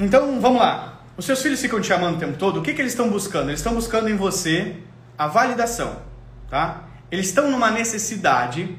Então, 0.00 0.40
vamos 0.40 0.60
lá. 0.60 1.02
Os 1.14 1.26
seus 1.26 1.42
filhos 1.42 1.60
ficam 1.60 1.78
te 1.78 1.88
chamando 1.88 2.16
o 2.16 2.18
tempo 2.18 2.38
todo, 2.38 2.60
o 2.60 2.62
que, 2.62 2.72
que 2.72 2.80
eles 2.80 2.92
estão 2.92 3.10
buscando? 3.10 3.50
Eles 3.50 3.60
estão 3.60 3.74
buscando 3.74 4.08
em 4.08 4.16
você 4.16 4.76
a 5.18 5.26
validação, 5.26 6.00
tá? 6.48 6.84
Eles 7.10 7.26
estão 7.26 7.50
numa 7.50 7.70
necessidade 7.70 8.78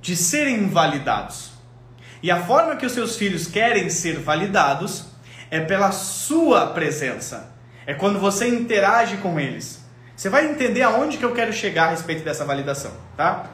de 0.00 0.16
serem 0.16 0.68
validados. 0.68 1.52
E 2.20 2.28
a 2.28 2.42
forma 2.42 2.74
que 2.74 2.84
os 2.84 2.90
seus 2.90 3.16
filhos 3.16 3.46
querem 3.46 3.88
ser 3.88 4.18
validados 4.18 5.04
é 5.48 5.60
pela 5.60 5.92
sua 5.92 6.66
presença. 6.68 7.52
É 7.86 7.94
quando 7.94 8.18
você 8.18 8.48
interage 8.48 9.18
com 9.18 9.38
eles. 9.38 9.84
Você 10.16 10.28
vai 10.28 10.50
entender 10.50 10.82
aonde 10.82 11.18
que 11.18 11.24
eu 11.24 11.32
quero 11.32 11.52
chegar 11.52 11.84
a 11.84 11.90
respeito 11.90 12.24
dessa 12.24 12.44
validação, 12.44 12.90
tá? 13.16 13.44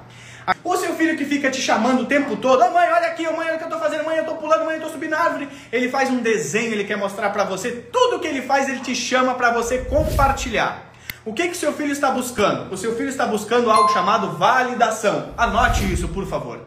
O 0.64 0.76
filho 1.08 1.16
que 1.16 1.24
fica 1.24 1.50
te 1.50 1.60
chamando 1.60 2.02
o 2.02 2.06
tempo 2.06 2.36
todo, 2.36 2.62
oh, 2.62 2.70
mãe, 2.70 2.88
olha 2.92 3.08
aqui, 3.08 3.26
oh, 3.26 3.36
mãe, 3.36 3.46
olha 3.46 3.56
o 3.56 3.58
que 3.58 3.64
eu 3.64 3.70
tô 3.70 3.78
fazendo, 3.78 4.04
mãe, 4.04 4.18
eu 4.18 4.24
tô 4.24 4.34
pulando, 4.34 4.64
mãe, 4.64 4.76
eu 4.76 4.82
tô 4.82 4.88
subindo 4.90 5.14
árvore. 5.14 5.48
Ele 5.72 5.88
faz 5.88 6.10
um 6.10 6.18
desenho, 6.18 6.72
ele 6.72 6.84
quer 6.84 6.96
mostrar 6.96 7.30
para 7.30 7.44
você, 7.44 7.70
tudo 7.70 8.20
que 8.20 8.26
ele 8.26 8.42
faz, 8.42 8.68
ele 8.68 8.80
te 8.80 8.94
chama 8.94 9.34
para 9.34 9.50
você 9.52 9.78
compartilhar. 9.78 10.92
O 11.24 11.32
que 11.32 11.48
que 11.48 11.56
seu 11.56 11.72
filho 11.72 11.92
está 11.92 12.10
buscando? 12.10 12.72
O 12.72 12.76
seu 12.76 12.94
filho 12.96 13.08
está 13.08 13.26
buscando 13.26 13.70
algo 13.70 13.92
chamado 13.92 14.32
validação. 14.36 15.32
Anote 15.36 15.90
isso, 15.90 16.08
por 16.08 16.26
favor. 16.26 16.60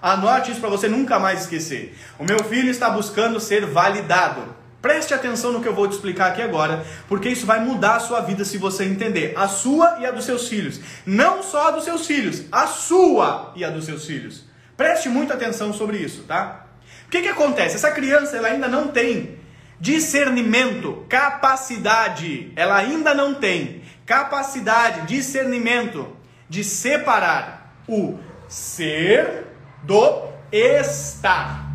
Anote 0.00 0.50
isso 0.50 0.60
para 0.60 0.70
você 0.70 0.88
nunca 0.88 1.18
mais 1.18 1.42
esquecer. 1.42 1.96
O 2.18 2.24
meu 2.24 2.42
filho 2.44 2.70
está 2.70 2.90
buscando 2.90 3.40
ser 3.40 3.66
validado. 3.66 4.55
Preste 4.86 5.12
atenção 5.12 5.50
no 5.50 5.60
que 5.60 5.66
eu 5.66 5.74
vou 5.74 5.88
te 5.88 5.96
explicar 5.96 6.28
aqui 6.28 6.40
agora, 6.40 6.86
porque 7.08 7.28
isso 7.28 7.44
vai 7.44 7.58
mudar 7.58 7.96
a 7.96 7.98
sua 7.98 8.20
vida 8.20 8.44
se 8.44 8.56
você 8.56 8.84
entender. 8.84 9.32
A 9.36 9.48
sua 9.48 9.98
e 9.98 10.06
a 10.06 10.12
dos 10.12 10.24
seus 10.24 10.46
filhos. 10.46 10.80
Não 11.04 11.42
só 11.42 11.66
a 11.66 11.70
dos 11.72 11.82
seus 11.82 12.06
filhos, 12.06 12.44
a 12.52 12.68
sua 12.68 13.52
e 13.56 13.64
a 13.64 13.68
dos 13.68 13.84
seus 13.84 14.06
filhos. 14.06 14.44
Preste 14.76 15.08
muita 15.08 15.34
atenção 15.34 15.72
sobre 15.72 15.96
isso, 15.96 16.22
tá? 16.22 16.66
O 17.04 17.10
que, 17.10 17.20
que 17.20 17.26
acontece? 17.26 17.74
Essa 17.74 17.90
criança 17.90 18.36
ela 18.36 18.46
ainda 18.46 18.68
não 18.68 18.86
tem 18.86 19.40
discernimento, 19.80 21.04
capacidade. 21.08 22.52
Ela 22.54 22.76
ainda 22.76 23.12
não 23.12 23.34
tem 23.34 23.82
capacidade, 24.06 25.08
discernimento 25.08 26.16
de 26.48 26.62
separar 26.62 27.74
o 27.88 28.20
ser 28.46 29.48
do 29.82 30.28
estar. 30.52 31.65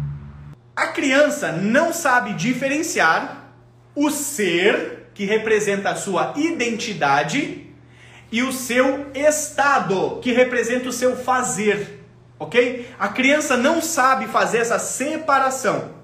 A 0.75 0.87
criança 0.87 1.51
não 1.51 1.91
sabe 1.91 2.33
diferenciar 2.33 3.51
o 3.95 4.09
ser, 4.09 5.09
que 5.13 5.25
representa 5.25 5.89
a 5.89 5.95
sua 5.95 6.33
identidade, 6.37 7.67
e 8.31 8.41
o 8.41 8.53
seu 8.53 9.07
estado, 9.13 10.19
que 10.21 10.31
representa 10.31 10.87
o 10.87 10.93
seu 10.93 11.17
fazer. 11.17 11.99
Ok? 12.39 12.89
A 12.97 13.09
criança 13.09 13.57
não 13.57 13.81
sabe 13.81 14.25
fazer 14.27 14.59
essa 14.59 14.79
separação. 14.79 16.01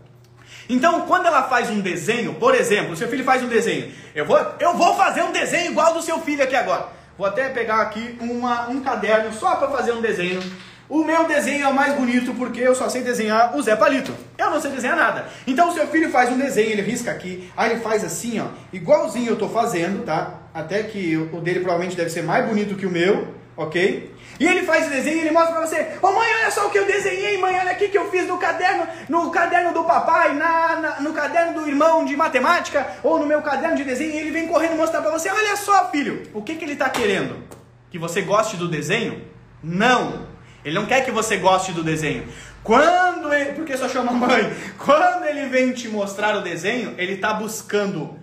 Então, 0.70 1.02
quando 1.08 1.26
ela 1.26 1.44
faz 1.44 1.70
um 1.70 1.80
desenho, 1.80 2.34
por 2.34 2.54
exemplo, 2.54 2.96
seu 2.96 3.08
filho 3.08 3.24
faz 3.24 3.42
um 3.42 3.48
desenho, 3.48 3.92
eu 4.14 4.26
vou, 4.26 4.38
eu 4.60 4.76
vou 4.76 4.96
fazer 4.96 5.24
um 5.24 5.32
desenho 5.32 5.72
igual 5.72 5.94
do 5.94 6.02
seu 6.02 6.20
filho 6.20 6.44
aqui 6.44 6.56
agora. 6.56 6.90
Vou 7.18 7.26
até 7.26 7.50
pegar 7.50 7.82
aqui 7.82 8.18
uma, 8.20 8.68
um 8.68 8.82
caderno 8.82 9.34
só 9.34 9.56
para 9.56 9.70
fazer 9.70 9.94
um 9.94 10.02
desenho 10.02 10.42
o 10.90 11.04
meu 11.04 11.28
desenho 11.28 11.66
é 11.66 11.68
o 11.68 11.74
mais 11.74 11.94
bonito 11.96 12.34
porque 12.34 12.62
eu 12.62 12.74
só 12.74 12.88
sei 12.88 13.02
desenhar 13.02 13.58
o 13.58 13.62
Zé 13.62 13.76
Palito. 13.76 14.14
Eu 14.38 14.50
não 14.50 14.62
sei 14.62 14.72
desenhar 14.72 14.96
nada. 14.96 15.26
Então 15.46 15.70
o 15.70 15.74
seu 15.74 15.88
filho 15.88 16.10
faz 16.10 16.32
um 16.32 16.38
desenho, 16.38 16.72
ele 16.72 16.82
risca 16.82 17.12
aqui, 17.12 17.52
aí 17.58 17.72
ele 17.72 17.82
faz 17.82 18.04
assim, 18.04 18.40
ó, 18.40 18.48
igualzinho 18.72 19.32
eu 19.32 19.38
tô 19.38 19.50
fazendo, 19.50 20.06
tá? 20.06 20.36
Até 20.54 20.84
que 20.84 21.18
o 21.18 21.42
dele 21.42 21.60
provavelmente 21.60 21.96
deve 21.96 22.10
ser 22.10 22.24
mais 22.24 22.48
bonito 22.48 22.76
que 22.76 22.86
o 22.86 22.90
meu, 22.90 23.28
ok? 23.58 24.16
E 24.40 24.46
ele 24.46 24.64
faz 24.64 24.88
o 24.88 24.90
desenho 24.90 25.18
e 25.18 25.22
ele 25.22 25.32
mostra 25.32 25.56
pra 25.56 25.66
você, 25.66 25.98
ô 26.02 26.08
oh, 26.08 26.12
mãe, 26.14 26.30
olha 26.40 26.52
só 26.52 26.68
o 26.68 26.70
que 26.70 26.78
eu 26.78 26.86
desenhei, 26.86 27.38
mãe, 27.38 27.60
olha 27.60 27.72
aqui 27.72 27.90
que 27.90 27.98
eu 27.98 28.10
fiz 28.10 28.28
no 28.28 28.38
caderno, 28.38 28.88
no 29.10 29.30
caderno 29.32 29.74
do 29.74 29.84
papai, 29.84 30.36
na, 30.36 30.76
na, 30.76 31.00
no 31.02 31.12
caderno 31.12 31.62
do 31.62 31.68
irmão 31.68 32.06
de 32.06 32.16
matemática, 32.16 32.88
ou 33.04 33.20
no 33.20 33.26
meu 33.26 33.42
caderno 33.42 33.76
de 33.76 33.84
desenho, 33.84 34.12
e 34.12 34.18
ele 34.18 34.32
vem 34.32 34.48
correndo 34.48 34.78
mostrar 34.78 35.02
pra 35.02 35.12
você, 35.12 35.30
olha 35.30 35.58
só, 35.58 35.90
filho, 35.90 36.24
o 36.34 36.42
que, 36.42 36.56
que 36.56 36.64
ele 36.64 36.76
tá 36.76 36.90
querendo? 36.90 37.44
Que 37.90 37.98
você 37.98 38.22
goste 38.22 38.56
do 38.56 38.68
desenho? 38.68 39.24
Não! 39.62 40.37
Ele 40.64 40.76
não 40.76 40.86
quer 40.86 41.06
que 41.06 41.12
você 41.12 41.38
goste 41.38 41.72
do 41.72 41.84
desenho. 41.84 42.28
Quando 42.64 43.34
ele, 43.34 43.54
porque 43.54 43.78
só 43.78 43.88
chama 43.88 44.12
mãe. 44.12 44.54
Quando 44.78 45.26
ele 45.26 45.48
vem 45.48 45.72
te 45.72 45.88
mostrar 45.88 46.36
o 46.36 46.42
desenho, 46.42 46.96
ele 46.98 47.14
está 47.14 47.34
buscando 47.34 48.20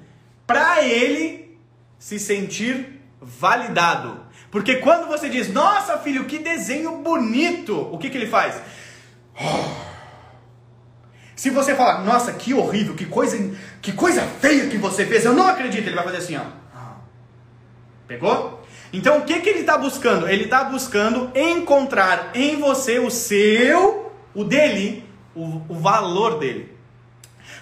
para 0.46 0.82
ele 0.82 1.58
se 1.98 2.18
sentir 2.18 3.00
validado. 3.20 4.20
Porque 4.50 4.76
quando 4.76 5.08
você 5.08 5.28
diz, 5.28 5.52
nossa 5.52 5.98
filho, 5.98 6.26
que 6.26 6.38
desenho 6.38 6.98
bonito, 6.98 7.88
o 7.90 7.98
que, 7.98 8.10
que 8.10 8.18
ele 8.18 8.26
faz? 8.26 8.60
Se 11.34 11.50
você 11.50 11.74
falar, 11.74 12.04
nossa, 12.04 12.32
que 12.32 12.54
horrível, 12.54 12.94
que 12.94 13.06
coisa, 13.06 13.36
que 13.82 13.92
coisa 13.92 14.22
feia 14.40 14.68
que 14.68 14.78
você 14.78 15.04
fez, 15.04 15.24
eu 15.24 15.32
não 15.32 15.48
acredito, 15.48 15.86
ele 15.86 15.96
vai 15.96 16.04
fazer 16.04 16.18
assim, 16.18 16.36
ó. 16.36 16.44
Pegou? 18.06 18.63
Então 18.94 19.18
o 19.18 19.22
que, 19.22 19.40
que 19.40 19.48
ele 19.48 19.60
está 19.60 19.76
buscando? 19.76 20.28
Ele 20.28 20.44
está 20.44 20.62
buscando 20.62 21.28
encontrar 21.34 22.30
em 22.32 22.60
você 22.60 23.00
o 23.00 23.10
seu, 23.10 24.12
o 24.32 24.44
dele, 24.44 25.04
o, 25.34 25.60
o 25.68 25.74
valor 25.74 26.38
dele. 26.38 26.72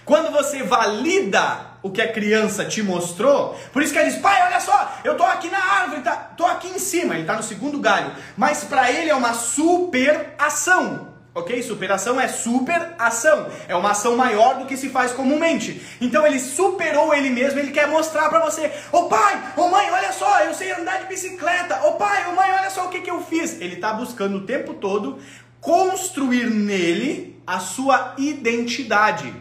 Quando 0.04 0.30
você 0.30 0.62
valida 0.62 1.72
o 1.82 1.90
que 1.90 2.02
a 2.02 2.12
criança 2.12 2.66
te 2.66 2.82
mostrou, 2.82 3.58
por 3.72 3.82
isso 3.82 3.94
que 3.94 3.98
ele 3.98 4.10
diz, 4.10 4.20
pai, 4.20 4.42
olha 4.46 4.60
só, 4.60 4.98
eu 5.02 5.16
tô 5.16 5.24
aqui 5.24 5.48
na 5.48 5.58
árvore, 5.58 6.02
tá, 6.02 6.14
tô 6.36 6.44
aqui 6.44 6.68
em 6.68 6.78
cima, 6.78 7.14
ele 7.14 7.22
está 7.22 7.34
no 7.34 7.42
segundo 7.42 7.80
galho, 7.80 8.12
mas 8.36 8.64
para 8.64 8.92
ele 8.92 9.08
é 9.08 9.14
uma 9.14 9.32
super 9.32 10.34
ação. 10.38 11.11
Ok? 11.34 11.62
Superação 11.62 12.20
é 12.20 12.28
superação. 12.28 13.46
É 13.66 13.74
uma 13.74 13.92
ação 13.92 14.16
maior 14.16 14.58
do 14.58 14.66
que 14.66 14.76
se 14.76 14.90
faz 14.90 15.12
comumente. 15.12 15.80
Então 16.00 16.26
ele 16.26 16.38
superou 16.38 17.14
ele 17.14 17.30
mesmo, 17.30 17.58
ele 17.58 17.72
quer 17.72 17.88
mostrar 17.88 18.28
para 18.28 18.40
você: 18.40 18.70
Ô 18.92 18.98
oh, 18.98 19.04
pai, 19.04 19.42
ô 19.56 19.62
oh, 19.62 19.68
mãe, 19.68 19.90
olha 19.90 20.12
só, 20.12 20.40
eu 20.40 20.52
sei 20.52 20.72
andar 20.72 21.00
de 21.00 21.06
bicicleta. 21.06 21.84
Ô 21.84 21.88
oh, 21.88 21.92
pai, 21.92 22.30
ô 22.30 22.36
mãe, 22.36 22.50
olha 22.52 22.68
só 22.68 22.86
o 22.86 22.88
que, 22.90 23.00
que 23.00 23.10
eu 23.10 23.22
fiz. 23.22 23.60
Ele 23.60 23.76
está 23.76 23.94
buscando 23.94 24.38
o 24.38 24.46
tempo 24.46 24.74
todo 24.74 25.18
construir 25.60 26.50
nele 26.50 27.40
a 27.46 27.60
sua 27.60 28.14
identidade, 28.18 29.32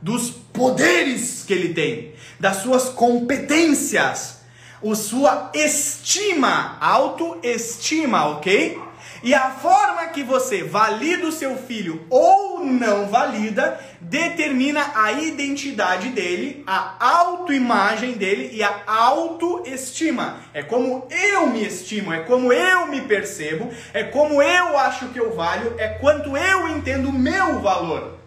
dos 0.00 0.30
poderes 0.30 1.44
que 1.46 1.52
ele 1.52 1.74
tem, 1.74 2.14
das 2.40 2.56
suas 2.56 2.88
competências, 2.88 4.40
a 4.84 4.94
sua 4.94 5.50
estima, 5.54 6.76
autoestima, 6.80 8.26
ok? 8.26 8.80
E 9.22 9.34
a 9.34 9.50
forma 9.50 10.08
que 10.08 10.24
você 10.24 10.64
valida 10.64 11.26
o 11.26 11.32
seu 11.32 11.56
filho 11.56 12.04
ou 12.10 12.64
não 12.64 13.06
valida 13.08 13.78
determina 14.00 14.92
a 14.96 15.12
identidade 15.12 16.08
dele, 16.08 16.64
a 16.66 16.96
autoimagem 16.98 18.12
dele 18.12 18.50
e 18.52 18.62
a 18.64 18.82
autoestima. 18.84 20.40
É 20.52 20.62
como 20.62 21.06
eu 21.08 21.46
me 21.46 21.64
estimo, 21.64 22.12
é 22.12 22.20
como 22.20 22.52
eu 22.52 22.88
me 22.88 23.02
percebo, 23.02 23.70
é 23.94 24.02
como 24.02 24.42
eu 24.42 24.76
acho 24.76 25.08
que 25.08 25.20
eu 25.20 25.34
valho, 25.36 25.76
é 25.78 25.88
quanto 25.88 26.36
eu 26.36 26.68
entendo 26.68 27.08
o 27.08 27.12
meu 27.12 27.60
valor. 27.60 28.18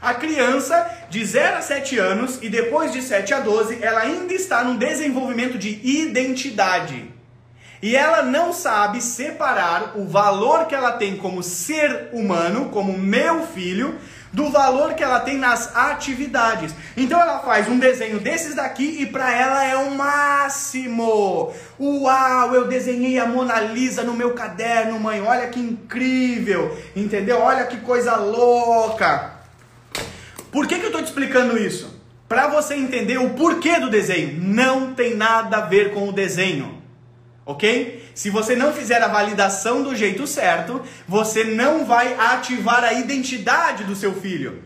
A 0.00 0.12
criança 0.14 1.06
de 1.08 1.24
0 1.24 1.56
a 1.56 1.62
7 1.62 1.98
anos 1.98 2.38
e 2.42 2.48
depois 2.48 2.92
de 2.92 3.00
7 3.00 3.32
a 3.32 3.40
12, 3.40 3.78
ela 3.80 4.00
ainda 4.00 4.34
está 4.34 4.62
num 4.62 4.76
desenvolvimento 4.76 5.56
de 5.56 5.80
identidade. 5.82 7.11
E 7.82 7.96
ela 7.96 8.22
não 8.22 8.52
sabe 8.52 9.00
separar 9.00 9.94
o 9.96 10.06
valor 10.06 10.66
que 10.66 10.74
ela 10.74 10.92
tem 10.92 11.16
como 11.16 11.42
ser 11.42 12.10
humano, 12.12 12.68
como 12.68 12.96
meu 12.96 13.44
filho, 13.44 13.98
do 14.32 14.50
valor 14.50 14.94
que 14.94 15.02
ela 15.02 15.18
tem 15.18 15.36
nas 15.36 15.74
atividades. 15.74 16.72
Então 16.96 17.20
ela 17.20 17.40
faz 17.40 17.68
um 17.68 17.80
desenho 17.80 18.20
desses 18.20 18.54
daqui 18.54 18.98
e 19.00 19.06
para 19.06 19.34
ela 19.34 19.64
é 19.64 19.76
o 19.76 19.96
máximo. 19.96 21.52
Uau, 21.80 22.54
eu 22.54 22.68
desenhei 22.68 23.18
a 23.18 23.26
Mona 23.26 23.58
Lisa 23.58 24.04
no 24.04 24.14
meu 24.14 24.32
caderno, 24.32 25.00
mãe. 25.00 25.20
Olha 25.20 25.48
que 25.48 25.58
incrível. 25.58 26.78
Entendeu? 26.94 27.40
Olha 27.40 27.66
que 27.66 27.78
coisa 27.78 28.14
louca. 28.14 29.32
Por 30.52 30.68
que, 30.68 30.76
que 30.76 30.82
eu 30.82 30.86
estou 30.86 31.02
te 31.02 31.06
explicando 31.06 31.58
isso? 31.58 32.00
Para 32.28 32.46
você 32.46 32.74
entender 32.74 33.18
o 33.18 33.30
porquê 33.30 33.80
do 33.80 33.90
desenho. 33.90 34.40
Não 34.40 34.94
tem 34.94 35.16
nada 35.16 35.56
a 35.56 35.62
ver 35.62 35.92
com 35.92 36.08
o 36.08 36.12
desenho 36.12 36.81
ok? 37.44 38.10
Se 38.14 38.30
você 38.30 38.54
não 38.54 38.72
fizer 38.72 39.02
a 39.02 39.08
validação 39.08 39.82
do 39.82 39.94
jeito 39.94 40.26
certo, 40.26 40.82
você 41.06 41.44
não 41.44 41.84
vai 41.84 42.14
ativar 42.14 42.84
a 42.84 42.92
identidade 42.92 43.84
do 43.84 43.96
seu 43.96 44.14
filho. 44.14 44.62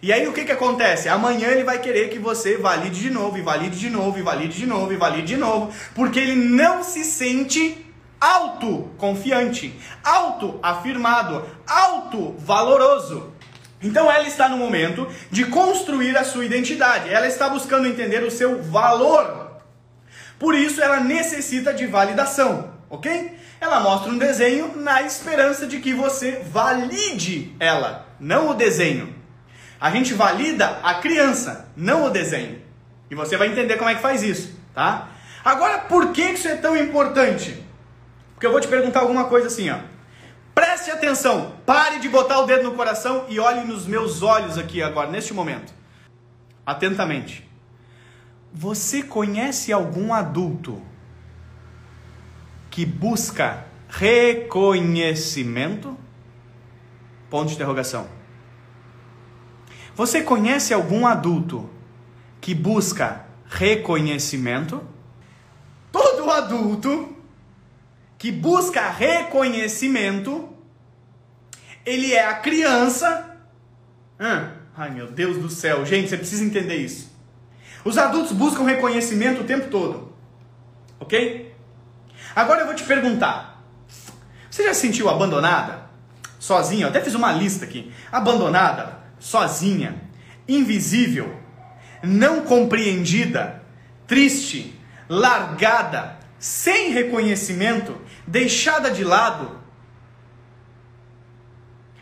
E 0.00 0.12
aí 0.12 0.26
o 0.26 0.32
que, 0.32 0.44
que 0.44 0.52
acontece? 0.52 1.08
Amanhã 1.08 1.48
ele 1.48 1.62
vai 1.62 1.78
querer 1.78 2.10
que 2.10 2.18
você 2.18 2.56
valide 2.56 3.00
de 3.00 3.10
novo, 3.10 3.38
e 3.38 3.42
valide 3.42 3.78
de 3.78 3.88
novo, 3.88 4.18
e 4.18 4.22
valide 4.22 4.58
de 4.58 4.66
novo, 4.66 4.92
e 4.92 4.96
valide 4.96 5.28
de 5.28 5.36
novo, 5.36 5.72
porque 5.94 6.18
ele 6.18 6.34
não 6.34 6.82
se 6.82 7.04
sente 7.04 7.86
autoconfiante, 8.20 9.78
autoafirmado, 10.02 11.44
autovaloroso. 11.66 13.32
Então 13.80 14.10
ela 14.10 14.26
está 14.26 14.48
no 14.48 14.56
momento 14.56 15.08
de 15.30 15.44
construir 15.44 16.16
a 16.16 16.24
sua 16.24 16.44
identidade. 16.44 17.08
Ela 17.08 17.26
está 17.26 17.48
buscando 17.48 17.86
entender 17.86 18.22
o 18.22 18.30
seu 18.30 18.62
valor 18.62 19.51
por 20.42 20.56
isso 20.56 20.82
ela 20.82 20.98
necessita 20.98 21.72
de 21.72 21.86
validação, 21.86 22.72
ok? 22.90 23.38
Ela 23.60 23.78
mostra 23.78 24.10
um 24.10 24.18
desenho 24.18 24.76
na 24.76 25.02
esperança 25.02 25.68
de 25.68 25.78
que 25.78 25.94
você 25.94 26.42
valide 26.50 27.54
ela, 27.60 28.08
não 28.18 28.50
o 28.50 28.54
desenho. 28.54 29.14
A 29.80 29.88
gente 29.92 30.12
valida 30.14 30.80
a 30.82 30.94
criança, 30.94 31.70
não 31.76 32.06
o 32.06 32.10
desenho. 32.10 32.60
E 33.08 33.14
você 33.14 33.36
vai 33.36 33.52
entender 33.52 33.76
como 33.76 33.88
é 33.88 33.94
que 33.94 34.02
faz 34.02 34.24
isso, 34.24 34.58
tá? 34.74 35.10
Agora, 35.44 35.78
por 35.78 36.10
que 36.10 36.22
isso 36.22 36.48
é 36.48 36.56
tão 36.56 36.76
importante? 36.76 37.64
Porque 38.34 38.44
eu 38.44 38.50
vou 38.50 38.60
te 38.60 38.66
perguntar 38.66 38.98
alguma 38.98 39.26
coisa 39.26 39.46
assim, 39.46 39.70
ó. 39.70 39.78
Preste 40.52 40.90
atenção, 40.90 41.54
pare 41.64 42.00
de 42.00 42.08
botar 42.08 42.40
o 42.40 42.46
dedo 42.46 42.64
no 42.64 42.74
coração 42.74 43.26
e 43.28 43.38
olhe 43.38 43.60
nos 43.60 43.86
meus 43.86 44.22
olhos 44.22 44.58
aqui 44.58 44.82
agora, 44.82 45.08
neste 45.08 45.32
momento. 45.32 45.72
Atentamente. 46.66 47.51
Você 48.54 49.02
conhece 49.02 49.72
algum 49.72 50.12
adulto 50.12 50.82
que 52.70 52.84
busca 52.84 53.64
reconhecimento? 53.88 55.96
Ponto 57.30 57.48
de 57.48 57.54
interrogação. 57.54 58.06
Você 59.94 60.22
conhece 60.22 60.72
algum 60.72 61.06
adulto 61.06 61.68
que 62.40 62.54
busca 62.54 63.26
reconhecimento? 63.46 64.82
Todo 65.90 66.30
adulto 66.30 67.14
que 68.18 68.30
busca 68.30 68.88
reconhecimento, 68.88 70.48
ele 71.84 72.14
é 72.14 72.24
a 72.24 72.34
criança. 72.34 73.36
ai 74.76 74.90
meu 74.90 75.10
Deus 75.10 75.38
do 75.38 75.50
céu, 75.50 75.84
gente, 75.84 76.08
você 76.08 76.16
precisa 76.16 76.44
entender 76.44 76.76
isso. 76.76 77.11
Os 77.84 77.98
adultos 77.98 78.32
buscam 78.32 78.64
reconhecimento 78.64 79.40
o 79.40 79.44
tempo 79.44 79.68
todo, 79.68 80.12
ok? 81.00 81.54
Agora 82.34 82.60
eu 82.60 82.66
vou 82.66 82.74
te 82.74 82.84
perguntar: 82.84 83.62
você 84.50 84.64
já 84.64 84.74
se 84.74 84.80
sentiu 84.80 85.08
abandonada? 85.08 85.90
Sozinha? 86.38 86.84
Eu 86.84 86.88
até 86.88 87.00
fiz 87.00 87.14
uma 87.14 87.32
lista 87.32 87.64
aqui. 87.64 87.92
Abandonada, 88.10 88.98
sozinha, 89.18 90.00
invisível, 90.46 91.34
não 92.02 92.42
compreendida, 92.42 93.62
triste, 94.06 94.78
largada, 95.08 96.18
sem 96.38 96.90
reconhecimento, 96.90 97.98
deixada 98.26 98.90
de 98.90 99.04
lado. 99.04 99.60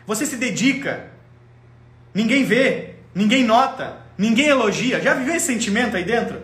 Você 0.05 0.25
se 0.25 0.35
dedica, 0.35 1.11
ninguém 2.13 2.43
vê, 2.43 2.95
ninguém 3.13 3.45
nota, 3.45 4.00
ninguém 4.21 4.47
elogia. 4.47 5.01
Já 5.01 5.15
viveu 5.15 5.35
esse 5.35 5.47
sentimento 5.47 5.97
aí 5.97 6.03
dentro? 6.03 6.43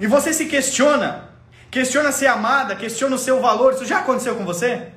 E 0.00 0.06
você 0.06 0.32
se 0.32 0.46
questiona, 0.46 1.28
questiona 1.70 2.10
ser 2.10 2.28
amada, 2.28 2.74
questiona 2.74 3.14
o 3.14 3.18
seu 3.18 3.42
valor. 3.42 3.74
Isso 3.74 3.84
já 3.84 3.98
aconteceu 3.98 4.34
com 4.34 4.44
você? 4.44 4.88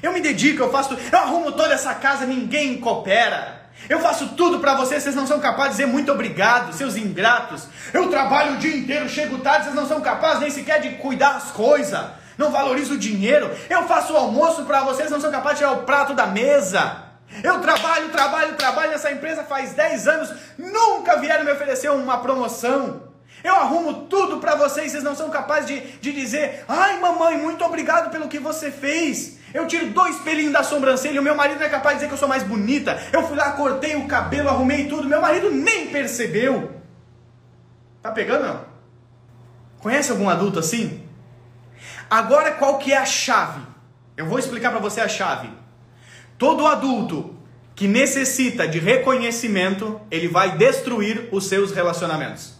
Eu 0.00 0.12
me 0.12 0.20
dedico, 0.20 0.62
eu 0.62 0.70
faço, 0.70 0.96
eu 1.12 1.18
arrumo 1.18 1.50
toda 1.50 1.74
essa 1.74 1.92
casa, 1.94 2.24
ninguém 2.24 2.78
coopera. 2.80 3.66
Eu 3.88 3.98
faço 3.98 4.28
tudo 4.36 4.60
para 4.60 4.74
vocês, 4.76 5.02
vocês 5.02 5.16
não 5.16 5.26
são 5.26 5.40
capazes 5.40 5.76
de 5.76 5.82
dizer 5.82 5.92
muito 5.92 6.12
obrigado, 6.12 6.72
seus 6.72 6.96
ingratos. 6.96 7.66
Eu 7.92 8.08
trabalho 8.08 8.54
o 8.54 8.58
dia 8.58 8.76
inteiro, 8.76 9.08
chego 9.08 9.38
tarde, 9.38 9.64
vocês 9.64 9.74
não 9.74 9.88
são 9.88 10.00
capazes 10.00 10.40
nem 10.40 10.50
sequer 10.50 10.80
de 10.80 10.90
cuidar 10.90 11.32
das 11.32 11.50
coisas. 11.50 12.06
Não 12.38 12.52
valorizo 12.52 12.94
o 12.94 12.98
dinheiro. 12.98 13.50
Eu 13.68 13.82
faço 13.88 14.12
o 14.12 14.16
almoço 14.16 14.64
para 14.64 14.82
vocês, 14.84 15.10
não 15.10 15.20
são 15.20 15.30
capazes 15.32 15.58
de 15.58 15.64
tirar 15.64 15.72
o 15.72 15.82
prato 15.82 16.14
da 16.14 16.26
mesa. 16.26 17.05
Eu 17.42 17.60
trabalho, 17.60 18.08
trabalho, 18.10 18.56
trabalho 18.56 18.90
nessa 18.92 19.10
empresa 19.10 19.44
faz 19.44 19.72
10 19.72 20.08
anos, 20.08 20.32
nunca 20.56 21.16
vieram 21.16 21.44
me 21.44 21.52
oferecer 21.52 21.90
uma 21.90 22.18
promoção. 22.18 23.02
Eu 23.44 23.54
arrumo 23.54 24.06
tudo 24.06 24.38
para 24.38 24.54
vocês, 24.54 24.90
vocês 24.90 25.04
não 25.04 25.14
são 25.14 25.30
capazes 25.30 25.66
de, 25.66 25.80
de 25.98 26.12
dizer: 26.12 26.64
ai, 26.68 26.98
mamãe, 26.98 27.36
muito 27.36 27.64
obrigado 27.64 28.10
pelo 28.10 28.28
que 28.28 28.38
você 28.38 28.70
fez. 28.70 29.38
Eu 29.52 29.66
tiro 29.66 29.88
dois 29.88 30.16
pelinhos 30.18 30.52
da 30.52 30.62
sobrancelha, 30.62 31.20
o 31.20 31.24
meu 31.24 31.34
marido 31.34 31.58
não 31.58 31.66
é 31.66 31.68
capaz 31.68 31.94
de 31.94 31.98
dizer 32.00 32.08
que 32.08 32.14
eu 32.14 32.18
sou 32.18 32.28
mais 32.28 32.42
bonita. 32.42 33.00
Eu 33.12 33.26
fui 33.26 33.36
lá, 33.36 33.52
cortei 33.52 33.96
o 33.96 34.06
cabelo, 34.06 34.48
arrumei 34.48 34.88
tudo, 34.88 35.08
meu 35.08 35.20
marido 35.20 35.50
nem 35.50 35.88
percebeu. 35.88 36.80
Tá 38.02 38.10
pegando 38.10 38.46
não? 38.46 38.64
Conhece 39.80 40.10
algum 40.10 40.28
adulto 40.28 40.58
assim? 40.58 41.06
Agora 42.08 42.52
qual 42.52 42.78
que 42.78 42.92
é 42.92 42.96
a 42.96 43.06
chave? 43.06 43.60
Eu 44.16 44.26
vou 44.26 44.38
explicar 44.38 44.70
para 44.70 44.80
você 44.80 45.00
a 45.00 45.08
chave. 45.08 45.50
Todo 46.38 46.66
adulto 46.66 47.34
que 47.74 47.86
necessita 47.86 48.66
de 48.66 48.78
reconhecimento, 48.78 50.00
ele 50.10 50.28
vai 50.28 50.56
destruir 50.56 51.28
os 51.30 51.46
seus 51.46 51.72
relacionamentos. 51.72 52.56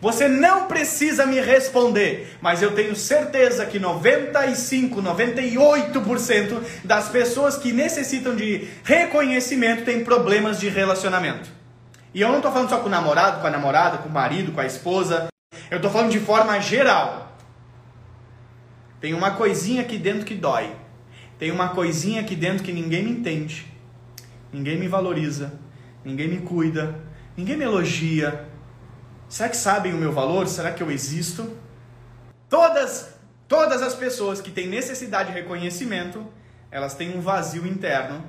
Você 0.00 0.28
não 0.28 0.66
precisa 0.66 1.24
me 1.24 1.40
responder, 1.40 2.36
mas 2.40 2.60
eu 2.60 2.72
tenho 2.72 2.94
certeza 2.94 3.64
que 3.64 3.78
95, 3.78 5.00
98% 5.00 6.62
das 6.84 7.08
pessoas 7.08 7.56
que 7.56 7.72
necessitam 7.72 8.36
de 8.36 8.68
reconhecimento 8.82 9.84
têm 9.84 10.04
problemas 10.04 10.60
de 10.60 10.68
relacionamento. 10.68 11.48
E 12.12 12.20
eu 12.20 12.28
não 12.28 12.36
estou 12.36 12.52
falando 12.52 12.68
só 12.68 12.80
com 12.80 12.86
o 12.86 12.90
namorado, 12.90 13.40
com 13.40 13.46
a 13.46 13.50
namorada, 13.50 13.98
com 13.98 14.08
o 14.08 14.12
marido, 14.12 14.52
com 14.52 14.60
a 14.60 14.66
esposa. 14.66 15.28
Eu 15.70 15.76
estou 15.76 15.90
falando 15.90 16.12
de 16.12 16.20
forma 16.20 16.60
geral. 16.60 17.36
Tem 19.00 19.14
uma 19.14 19.32
coisinha 19.32 19.82
aqui 19.82 19.96
dentro 19.96 20.24
que 20.24 20.34
dói. 20.34 20.83
Tem 21.44 21.50
uma 21.50 21.68
coisinha 21.68 22.22
aqui 22.22 22.34
dentro 22.34 22.64
que 22.64 22.72
ninguém 22.72 23.04
me 23.04 23.10
entende. 23.10 23.66
Ninguém 24.50 24.78
me 24.78 24.88
valoriza. 24.88 25.52
Ninguém 26.02 26.26
me 26.26 26.38
cuida. 26.38 26.98
Ninguém 27.36 27.54
me 27.54 27.64
elogia 27.64 28.48
Será 29.28 29.50
que 29.50 29.56
sabem 29.58 29.92
o 29.92 29.98
meu 29.98 30.10
valor? 30.10 30.48
Será 30.48 30.72
que 30.72 30.82
eu 30.82 30.90
existo? 30.90 31.54
Todas, 32.48 33.10
todas 33.46 33.82
as 33.82 33.94
pessoas 33.94 34.40
que 34.40 34.50
têm 34.50 34.68
necessidade 34.68 35.28
de 35.28 35.34
reconhecimento, 35.34 36.26
elas 36.70 36.94
têm 36.94 37.14
um 37.14 37.20
vazio 37.20 37.66
interno, 37.66 38.24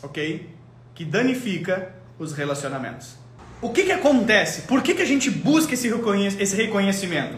ok? 0.00 0.48
Que 0.94 1.04
danifica 1.04 1.92
os 2.20 2.32
relacionamentos. 2.32 3.16
O 3.60 3.70
que, 3.70 3.82
que 3.82 3.92
acontece? 3.92 4.62
Por 4.62 4.80
que, 4.80 4.94
que 4.94 5.02
a 5.02 5.06
gente 5.06 5.28
busca 5.28 5.74
esse, 5.74 5.88
esse 6.38 6.54
reconhecimento? 6.54 7.36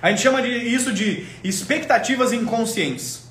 A 0.00 0.10
gente 0.10 0.22
chama 0.22 0.40
de, 0.40 0.48
isso 0.48 0.92
de 0.92 1.26
expectativas 1.42 2.32
inconscientes. 2.32 3.21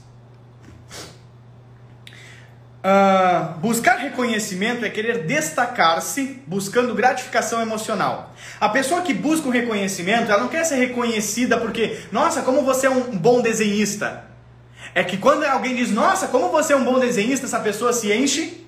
Uh, 2.83 3.60
buscar 3.60 3.98
reconhecimento 3.98 4.83
é 4.83 4.89
querer 4.89 5.28
destacar-se 5.28 6.42
buscando 6.48 6.95
gratificação 6.95 7.62
emocional. 7.62 8.33
A 8.60 8.69
pessoa 8.69 9.04
que 9.04 9.13
busca 9.13 9.48
o 9.48 9.51
reconhecimento, 9.51 10.31
ela 10.31 10.42
não 10.42 10.48
quer 10.48 10.63
ser 10.63 10.78
reconhecida 10.78 11.60
porque, 11.60 12.00
nossa, 12.12 12.42
como 12.42 12.63
você 12.63 12.88
é 12.88 12.89
um 12.89 13.16
bom 13.16 13.39
desenhista. 13.39 14.25
É 14.95 15.04
que 15.04 15.16
quando 15.18 15.44
alguém 15.44 15.75
diz, 15.75 15.92
nossa, 15.92 16.28
como 16.28 16.50
você 16.50 16.74
é 16.74 16.75
um 16.75 16.83
bom 16.83 17.00
desenhista, 17.00 17.45
essa 17.45 17.60
pessoa 17.60 17.94
se 17.94 18.12
enche 18.12 18.66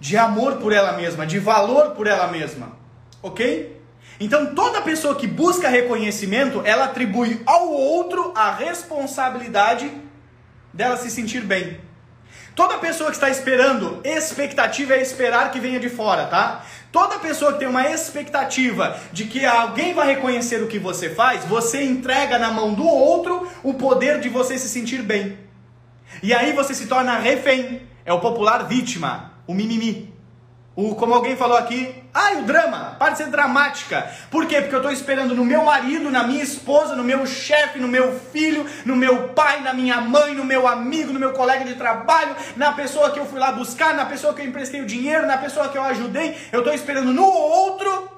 de 0.00 0.16
amor 0.16 0.56
por 0.56 0.72
ela 0.72 0.94
mesma, 0.94 1.24
de 1.24 1.38
valor 1.38 1.90
por 1.90 2.08
ela 2.08 2.26
mesma. 2.26 2.76
Ok? 3.22 3.80
Então 4.18 4.56
toda 4.56 4.82
pessoa 4.82 5.14
que 5.14 5.28
busca 5.28 5.68
reconhecimento, 5.68 6.62
ela 6.64 6.86
atribui 6.86 7.40
ao 7.46 7.70
outro 7.70 8.32
a 8.34 8.50
responsabilidade 8.50 9.88
dela 10.74 10.96
se 10.96 11.10
sentir 11.12 11.42
bem. 11.42 11.85
Toda 12.56 12.78
pessoa 12.78 13.10
que 13.10 13.16
está 13.16 13.28
esperando, 13.28 14.00
expectativa 14.02 14.94
é 14.94 15.02
esperar 15.02 15.50
que 15.50 15.60
venha 15.60 15.78
de 15.78 15.90
fora, 15.90 16.24
tá? 16.24 16.64
Toda 16.90 17.18
pessoa 17.18 17.52
que 17.52 17.58
tem 17.58 17.68
uma 17.68 17.86
expectativa 17.86 18.98
de 19.12 19.26
que 19.26 19.44
alguém 19.44 19.92
vai 19.92 20.06
reconhecer 20.06 20.62
o 20.62 20.66
que 20.66 20.78
você 20.78 21.10
faz, 21.10 21.44
você 21.44 21.84
entrega 21.84 22.38
na 22.38 22.50
mão 22.50 22.72
do 22.72 22.86
outro 22.86 23.46
o 23.62 23.74
poder 23.74 24.20
de 24.20 24.30
você 24.30 24.56
se 24.56 24.70
sentir 24.70 25.02
bem. 25.02 25.38
E 26.22 26.32
aí 26.32 26.54
você 26.54 26.72
se 26.72 26.86
torna 26.86 27.18
refém. 27.18 27.82
É 28.06 28.12
o 28.14 28.20
popular 28.20 28.66
vítima, 28.66 29.32
o 29.46 29.52
mimimi. 29.52 30.15
O, 30.76 30.94
como 30.94 31.14
alguém 31.14 31.34
falou 31.34 31.56
aqui, 31.56 32.02
ai, 32.12 32.42
o 32.42 32.42
drama, 32.42 32.96
para 32.98 33.12
de 33.12 33.18
ser 33.18 33.28
dramática. 33.28 34.12
Por 34.30 34.44
quê? 34.46 34.60
Porque 34.60 34.74
eu 34.74 34.80
estou 34.80 34.92
esperando 34.92 35.34
no 35.34 35.42
meu 35.42 35.64
marido, 35.64 36.10
na 36.10 36.22
minha 36.22 36.42
esposa, 36.42 36.94
no 36.94 37.02
meu 37.02 37.26
chefe, 37.26 37.78
no 37.78 37.88
meu 37.88 38.20
filho, 38.20 38.66
no 38.84 38.94
meu 38.94 39.30
pai, 39.30 39.62
na 39.62 39.72
minha 39.72 40.02
mãe, 40.02 40.34
no 40.34 40.44
meu 40.44 40.68
amigo, 40.68 41.14
no 41.14 41.18
meu 41.18 41.32
colega 41.32 41.64
de 41.64 41.76
trabalho, 41.76 42.36
na 42.56 42.72
pessoa 42.72 43.10
que 43.10 43.18
eu 43.18 43.24
fui 43.24 43.38
lá 43.38 43.52
buscar, 43.52 43.94
na 43.94 44.04
pessoa 44.04 44.34
que 44.34 44.42
eu 44.42 44.46
emprestei 44.46 44.82
o 44.82 44.86
dinheiro, 44.86 45.26
na 45.26 45.38
pessoa 45.38 45.70
que 45.70 45.78
eu 45.78 45.82
ajudei. 45.82 46.36
Eu 46.52 46.58
estou 46.58 46.74
esperando 46.74 47.10
no 47.10 47.24
outro 47.26 48.10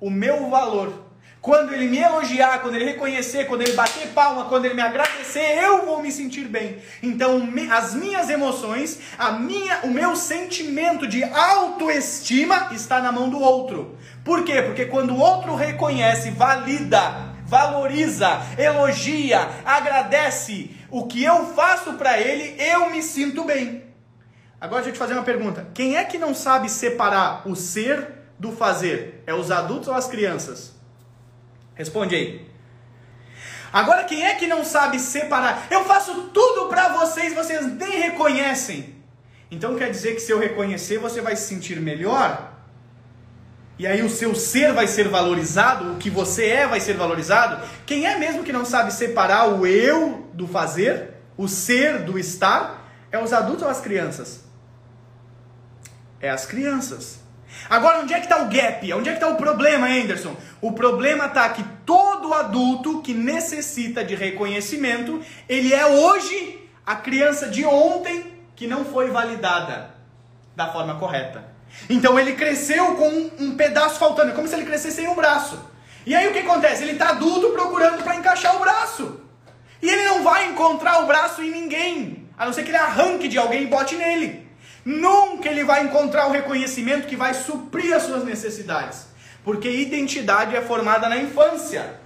o 0.00 0.08
meu 0.08 0.48
valor. 0.48 1.05
Quando 1.40 1.72
ele 1.72 1.86
me 1.86 1.98
elogiar, 1.98 2.60
quando 2.60 2.74
ele 2.74 2.86
reconhecer, 2.86 3.46
quando 3.46 3.62
ele 3.62 3.72
bater 3.72 4.08
palma, 4.08 4.46
quando 4.46 4.64
ele 4.64 4.74
me 4.74 4.82
agradecer, 4.82 5.62
eu 5.62 5.86
vou 5.86 6.02
me 6.02 6.10
sentir 6.10 6.48
bem. 6.48 6.78
Então, 7.02 7.48
as 7.70 7.94
minhas 7.94 8.28
emoções, 8.28 8.98
a 9.16 9.32
minha, 9.32 9.80
o 9.84 9.90
meu 9.90 10.16
sentimento 10.16 11.06
de 11.06 11.22
autoestima 11.22 12.70
está 12.72 13.00
na 13.00 13.12
mão 13.12 13.28
do 13.28 13.38
outro. 13.38 13.96
Por 14.24 14.44
quê? 14.44 14.60
Porque 14.62 14.86
quando 14.86 15.14
o 15.14 15.18
outro 15.18 15.54
reconhece, 15.54 16.30
valida, 16.32 17.36
valoriza, 17.46 18.40
elogia, 18.58 19.48
agradece 19.64 20.74
o 20.90 21.06
que 21.06 21.22
eu 21.22 21.54
faço 21.54 21.92
para 21.92 22.18
ele, 22.20 22.60
eu 22.60 22.90
me 22.90 23.02
sinto 23.02 23.44
bem. 23.44 23.84
Agora 24.60 24.82
deixa 24.82 24.90
eu 24.90 24.94
te 24.94 24.98
fazer 24.98 25.14
uma 25.14 25.22
pergunta. 25.22 25.68
Quem 25.74 25.96
é 25.96 26.04
que 26.04 26.18
não 26.18 26.34
sabe 26.34 26.68
separar 26.68 27.46
o 27.46 27.54
ser 27.54 28.08
do 28.38 28.50
fazer? 28.50 29.22
É 29.26 29.34
os 29.34 29.50
adultos 29.50 29.88
ou 29.88 29.94
as 29.94 30.08
crianças? 30.08 30.74
Responde 31.76 32.14
aí. 32.14 32.46
Agora, 33.72 34.04
quem 34.04 34.24
é 34.24 34.34
que 34.34 34.46
não 34.46 34.64
sabe 34.64 34.98
separar? 34.98 35.66
Eu 35.70 35.84
faço 35.84 36.30
tudo 36.34 36.68
para 36.68 36.88
vocês, 36.88 37.34
vocês 37.34 37.66
nem 37.66 38.00
reconhecem. 38.00 38.96
Então 39.50 39.76
quer 39.76 39.90
dizer 39.90 40.14
que 40.14 40.20
se 40.20 40.32
eu 40.32 40.38
reconhecer, 40.38 40.98
você 40.98 41.20
vai 41.20 41.36
se 41.36 41.46
sentir 41.46 41.78
melhor? 41.80 42.54
E 43.78 43.86
aí 43.86 44.02
o 44.02 44.08
seu 44.08 44.34
ser 44.34 44.72
vai 44.72 44.86
ser 44.86 45.08
valorizado, 45.08 45.92
o 45.92 45.96
que 45.96 46.08
você 46.08 46.46
é 46.46 46.66
vai 46.66 46.80
ser 46.80 46.94
valorizado? 46.96 47.62
Quem 47.84 48.06
é 48.06 48.18
mesmo 48.18 48.42
que 48.42 48.52
não 48.52 48.64
sabe 48.64 48.90
separar 48.92 49.48
o 49.48 49.66
eu 49.66 50.30
do 50.32 50.48
fazer, 50.48 51.10
o 51.36 51.46
ser 51.46 52.02
do 52.02 52.18
estar? 52.18 52.90
É 53.12 53.22
os 53.22 53.34
adultos 53.34 53.62
ou 53.62 53.68
as 53.68 53.80
crianças? 53.80 54.44
É 56.18 56.30
as 56.30 56.46
crianças. 56.46 57.20
Agora, 57.68 58.00
onde 58.00 58.14
é 58.14 58.18
que 58.18 58.26
está 58.26 58.42
o 58.42 58.48
gap? 58.48 58.92
Onde 58.92 59.08
é 59.08 59.12
que 59.12 59.18
está 59.18 59.28
o 59.28 59.36
problema, 59.36 59.86
Anderson? 59.86 60.36
O 60.60 60.72
problema 60.72 61.26
está 61.26 61.48
que 61.48 61.64
todo 61.84 62.32
adulto 62.34 63.02
que 63.02 63.14
necessita 63.14 64.04
de 64.04 64.14
reconhecimento, 64.14 65.20
ele 65.48 65.74
é 65.74 65.86
hoje 65.86 66.68
a 66.84 66.94
criança 66.94 67.48
de 67.48 67.64
ontem 67.64 68.24
que 68.54 68.66
não 68.66 68.84
foi 68.84 69.10
validada 69.10 69.90
da 70.54 70.72
forma 70.72 70.96
correta. 70.98 71.44
Então 71.90 72.18
ele 72.18 72.32
cresceu 72.34 72.94
com 72.94 73.30
um 73.38 73.56
pedaço 73.56 73.98
faltando, 73.98 74.30
é 74.30 74.34
como 74.34 74.48
se 74.48 74.54
ele 74.54 74.64
crescesse 74.64 74.96
sem 74.96 75.08
um 75.08 75.14
braço. 75.14 75.58
E 76.06 76.14
aí 76.14 76.28
o 76.28 76.32
que 76.32 76.38
acontece? 76.38 76.84
Ele 76.84 76.92
está 76.92 77.10
adulto 77.10 77.50
procurando 77.50 78.02
para 78.02 78.16
encaixar 78.16 78.56
o 78.56 78.60
braço. 78.60 79.20
E 79.82 79.88
ele 79.88 80.04
não 80.04 80.22
vai 80.22 80.48
encontrar 80.48 81.02
o 81.02 81.06
braço 81.06 81.42
em 81.42 81.50
ninguém, 81.50 82.28
a 82.38 82.46
não 82.46 82.52
ser 82.52 82.62
que 82.62 82.70
ele 82.70 82.78
arranque 82.78 83.28
de 83.28 83.36
alguém 83.36 83.64
e 83.64 83.66
bote 83.66 83.96
nele. 83.96 84.45
Nunca 84.86 85.48
ele 85.48 85.64
vai 85.64 85.82
encontrar 85.82 86.28
o 86.28 86.30
reconhecimento 86.30 87.08
que 87.08 87.16
vai 87.16 87.34
suprir 87.34 87.92
as 87.92 88.04
suas 88.04 88.24
necessidades. 88.24 89.06
Porque 89.42 89.68
identidade 89.68 90.54
é 90.54 90.60
formada 90.60 91.08
na 91.08 91.16
infância. 91.16 91.98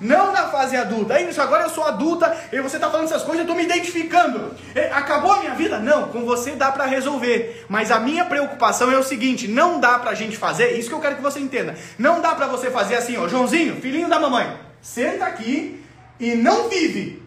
Não 0.00 0.32
na 0.32 0.48
fase 0.48 0.74
adulta. 0.74 1.14
Aí, 1.14 1.28
isso 1.28 1.40
agora 1.40 1.64
eu 1.64 1.70
sou 1.70 1.84
adulta 1.84 2.34
e 2.50 2.60
você 2.62 2.76
está 2.76 2.90
falando 2.90 3.06
essas 3.06 3.22
coisas, 3.22 3.38
eu 3.38 3.42
estou 3.42 3.56
me 3.56 3.64
identificando. 3.64 4.54
Acabou 4.92 5.32
a 5.32 5.40
minha 5.40 5.54
vida? 5.54 5.78
Não, 5.78 6.08
com 6.08 6.24
você 6.24 6.52
dá 6.52 6.72
para 6.72 6.86
resolver. 6.86 7.66
Mas 7.68 7.90
a 7.90 8.00
minha 8.00 8.24
preocupação 8.24 8.90
é 8.90 8.98
o 8.98 9.02
seguinte: 9.02 9.46
não 9.46 9.78
dá 9.78 9.98
para 9.98 10.10
a 10.10 10.14
gente 10.14 10.36
fazer, 10.36 10.78
isso 10.78 10.88
que 10.88 10.94
eu 10.94 11.00
quero 11.00 11.16
que 11.16 11.22
você 11.22 11.40
entenda. 11.40 11.76
Não 11.98 12.20
dá 12.22 12.34
para 12.34 12.46
você 12.46 12.70
fazer 12.70 12.96
assim, 12.96 13.18
ó, 13.18 13.28
Joãozinho, 13.28 13.80
filhinho 13.80 14.08
da 14.08 14.18
mamãe, 14.18 14.58
senta 14.80 15.26
aqui 15.26 15.84
e 16.18 16.34
não 16.34 16.68
vive, 16.68 17.22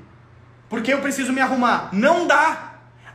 porque 0.69 0.91
eu 0.91 1.01
preciso 1.01 1.31
me 1.31 1.39
arrumar. 1.39 1.89
Não 1.93 2.27
dá. 2.27 2.66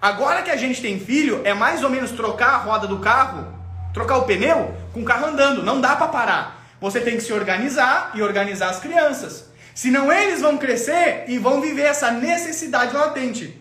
Agora 0.03 0.43
que 0.43 0.51
a 0.51 0.57
gente 0.57 0.83
tem 0.83 0.99
filho, 0.99 1.43
é 1.45 1.55
mais 1.55 1.85
ou 1.85 1.89
menos 1.89 2.11
trocar 2.11 2.55
a 2.55 2.57
roda 2.57 2.89
do 2.89 2.99
carro, 2.99 3.47
trocar 3.95 4.17
o 4.17 4.25
pneu 4.25 4.75
com 4.93 5.03
o 5.03 5.05
carro 5.05 5.27
andando. 5.27 5.63
Não 5.63 5.81
dá 5.81 5.95
para 5.95 6.09
parar. 6.09 6.67
Você 6.81 6.99
tem 6.99 7.17
que 7.17 7.23
se 7.23 7.33
organizar 7.33 8.11
e 8.13 8.21
organizar 8.21 8.71
as 8.71 8.81
crianças. 8.81 9.45
Senão 9.73 10.13
eles 10.13 10.41
vão 10.41 10.59
crescer 10.59 11.27
e 11.29 11.39
vão 11.39 11.61
viver 11.61 11.83
essa 11.83 12.11
necessidade 12.11 12.93
latente. 12.93 13.57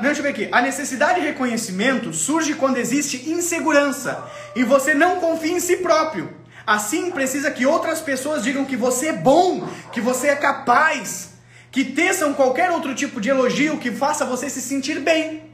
Deixa 0.00 0.20
eu 0.20 0.22
ver 0.22 0.28
aqui. 0.28 0.48
A 0.52 0.62
necessidade 0.62 1.20
de 1.20 1.26
reconhecimento 1.26 2.12
surge 2.12 2.54
quando 2.54 2.76
existe 2.76 3.28
insegurança 3.28 4.24
e 4.54 4.62
você 4.62 4.94
não 4.94 5.16
confia 5.16 5.50
em 5.50 5.58
si 5.58 5.78
próprio. 5.78 6.32
Assim, 6.64 7.10
precisa 7.10 7.50
que 7.50 7.66
outras 7.66 8.00
pessoas 8.00 8.44
digam 8.44 8.64
que 8.64 8.76
você 8.76 9.08
é 9.08 9.12
bom, 9.14 9.68
que 9.90 10.00
você 10.00 10.28
é 10.28 10.36
capaz, 10.36 11.30
que 11.72 11.84
teçam 11.84 12.34
qualquer 12.34 12.70
outro 12.70 12.94
tipo 12.94 13.20
de 13.20 13.30
elogio 13.30 13.78
que 13.78 13.90
faça 13.90 14.24
você 14.24 14.48
se 14.48 14.62
sentir 14.62 15.00
bem. 15.00 15.45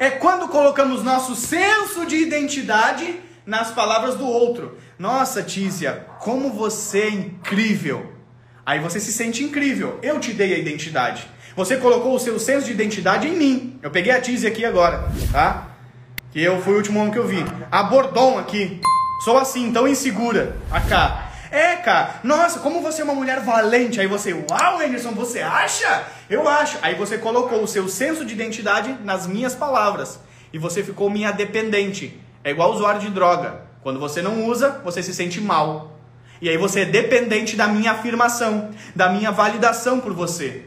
É 0.00 0.08
quando 0.08 0.48
colocamos 0.48 1.04
nosso 1.04 1.36
senso 1.36 2.06
de 2.06 2.16
identidade 2.16 3.20
nas 3.44 3.70
palavras 3.70 4.14
do 4.14 4.26
outro. 4.26 4.78
Nossa, 4.98 5.42
Tísia, 5.42 6.06
como 6.20 6.48
você 6.54 7.00
é 7.00 7.10
incrível. 7.10 8.10
Aí 8.64 8.80
você 8.80 8.98
se 8.98 9.12
sente 9.12 9.44
incrível. 9.44 9.98
Eu 10.02 10.18
te 10.18 10.32
dei 10.32 10.54
a 10.54 10.58
identidade. 10.58 11.28
Você 11.54 11.76
colocou 11.76 12.14
o 12.14 12.18
seu 12.18 12.40
senso 12.40 12.64
de 12.64 12.72
identidade 12.72 13.28
em 13.28 13.36
mim. 13.36 13.78
Eu 13.82 13.90
peguei 13.90 14.10
a 14.10 14.22
Tísia 14.22 14.48
aqui 14.48 14.64
agora, 14.64 15.06
tá? 15.30 15.68
Que 16.32 16.40
eu 16.40 16.62
fui 16.62 16.72
o 16.72 16.76
último 16.78 16.98
homem 16.98 17.12
que 17.12 17.18
eu 17.18 17.26
vi. 17.26 17.44
A 17.70 17.82
Bordon 17.82 18.38
aqui. 18.38 18.80
Sou 19.22 19.36
assim, 19.36 19.70
tão 19.70 19.86
insegura. 19.86 20.56
Acá. 20.70 21.29
É, 21.50 21.76
cara, 21.76 22.20
nossa, 22.22 22.60
como 22.60 22.80
você 22.80 23.02
é 23.02 23.04
uma 23.04 23.14
mulher 23.14 23.40
valente. 23.40 24.00
Aí 24.00 24.06
você, 24.06 24.32
uau, 24.32 24.80
Anderson, 24.80 25.10
você 25.12 25.40
acha? 25.40 26.04
Eu 26.28 26.48
acho. 26.48 26.78
Aí 26.80 26.94
você 26.94 27.18
colocou 27.18 27.62
o 27.62 27.66
seu 27.66 27.88
senso 27.88 28.24
de 28.24 28.34
identidade 28.34 28.96
nas 29.02 29.26
minhas 29.26 29.54
palavras. 29.54 30.20
E 30.52 30.58
você 30.58 30.82
ficou 30.82 31.10
minha 31.10 31.32
dependente. 31.32 32.20
É 32.44 32.50
igual 32.50 32.72
usuário 32.72 33.00
de 33.00 33.10
droga. 33.10 33.62
Quando 33.82 33.98
você 33.98 34.22
não 34.22 34.46
usa, 34.46 34.80
você 34.84 35.02
se 35.02 35.12
sente 35.12 35.40
mal. 35.40 35.98
E 36.40 36.48
aí 36.48 36.56
você 36.56 36.80
é 36.80 36.84
dependente 36.84 37.56
da 37.56 37.66
minha 37.66 37.92
afirmação, 37.92 38.70
da 38.94 39.10
minha 39.10 39.30
validação 39.30 40.00
por 40.00 40.12
você. 40.12 40.64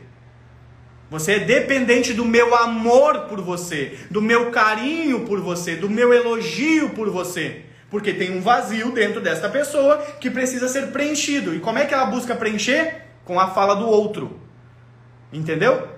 Você 1.10 1.34
é 1.34 1.40
dependente 1.40 2.14
do 2.14 2.26
meu 2.26 2.56
amor 2.56 3.22
por 3.22 3.40
você, 3.40 3.98
do 4.10 4.22
meu 4.22 4.52
carinho 4.52 5.22
por 5.22 5.40
você, 5.40 5.76
do 5.76 5.90
meu 5.90 6.14
elogio 6.14 6.90
por 6.90 7.10
você. 7.10 7.66
Porque 7.94 8.12
tem 8.12 8.36
um 8.36 8.42
vazio 8.42 8.90
dentro 8.92 9.22
desta 9.22 9.48
pessoa 9.48 10.00
que 10.20 10.28
precisa 10.28 10.68
ser 10.68 10.88
preenchido. 10.88 11.54
E 11.54 11.60
como 11.60 11.78
é 11.78 11.86
que 11.86 11.94
ela 11.94 12.08
busca 12.08 12.34
preencher? 12.34 13.04
Com 13.24 13.40
a 13.40 13.52
fala 13.52 13.76
do 13.76 13.88
outro. 13.88 14.42
Entendeu? 15.32 15.90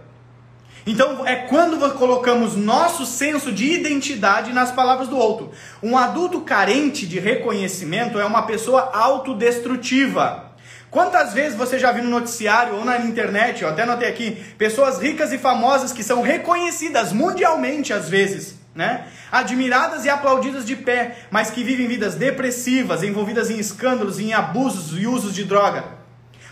Então 0.86 1.26
é 1.26 1.38
quando 1.48 1.80
colocamos 1.98 2.54
nosso 2.54 3.06
senso 3.06 3.50
de 3.50 3.72
identidade 3.72 4.52
nas 4.52 4.74
palavras 4.74 5.08
do 5.08 5.18
outro. 5.18 5.52
Um 5.82 5.98
adulto 5.98 6.42
carente 6.42 7.08
de 7.08 7.18
reconhecimento 7.18 8.20
é 8.20 8.26
uma 8.26 8.42
pessoa 8.42 8.92
autodestrutiva. 8.94 10.52
Quantas 10.92 11.32
vezes 11.32 11.58
você 11.58 11.80
já 11.80 11.94
viu 11.94 12.04
no 12.04 12.10
noticiário 12.10 12.76
ou 12.76 12.84
na 12.84 12.98
internet, 12.98 13.64
eu 13.64 13.70
até 13.70 13.86
notei 13.86 14.10
aqui, 14.10 14.32
pessoas 14.58 15.00
ricas 15.00 15.32
e 15.32 15.38
famosas 15.38 15.94
que 15.94 16.04
são 16.04 16.22
reconhecidas 16.22 17.14
mundialmente 17.14 17.94
às 17.94 18.10
vezes, 18.10 18.65
né? 18.76 19.08
Admiradas 19.32 20.04
e 20.04 20.10
aplaudidas 20.10 20.66
de 20.66 20.76
pé, 20.76 21.16
mas 21.32 21.50
que 21.50 21.64
vivem 21.64 21.88
vidas 21.88 22.16
depressivas, 22.16 23.02
envolvidas 23.02 23.50
em 23.50 23.58
escândalos, 23.58 24.20
em 24.20 24.34
abusos 24.34 25.00
e 25.00 25.08
usos 25.08 25.34
de 25.34 25.46
droga. 25.46 25.96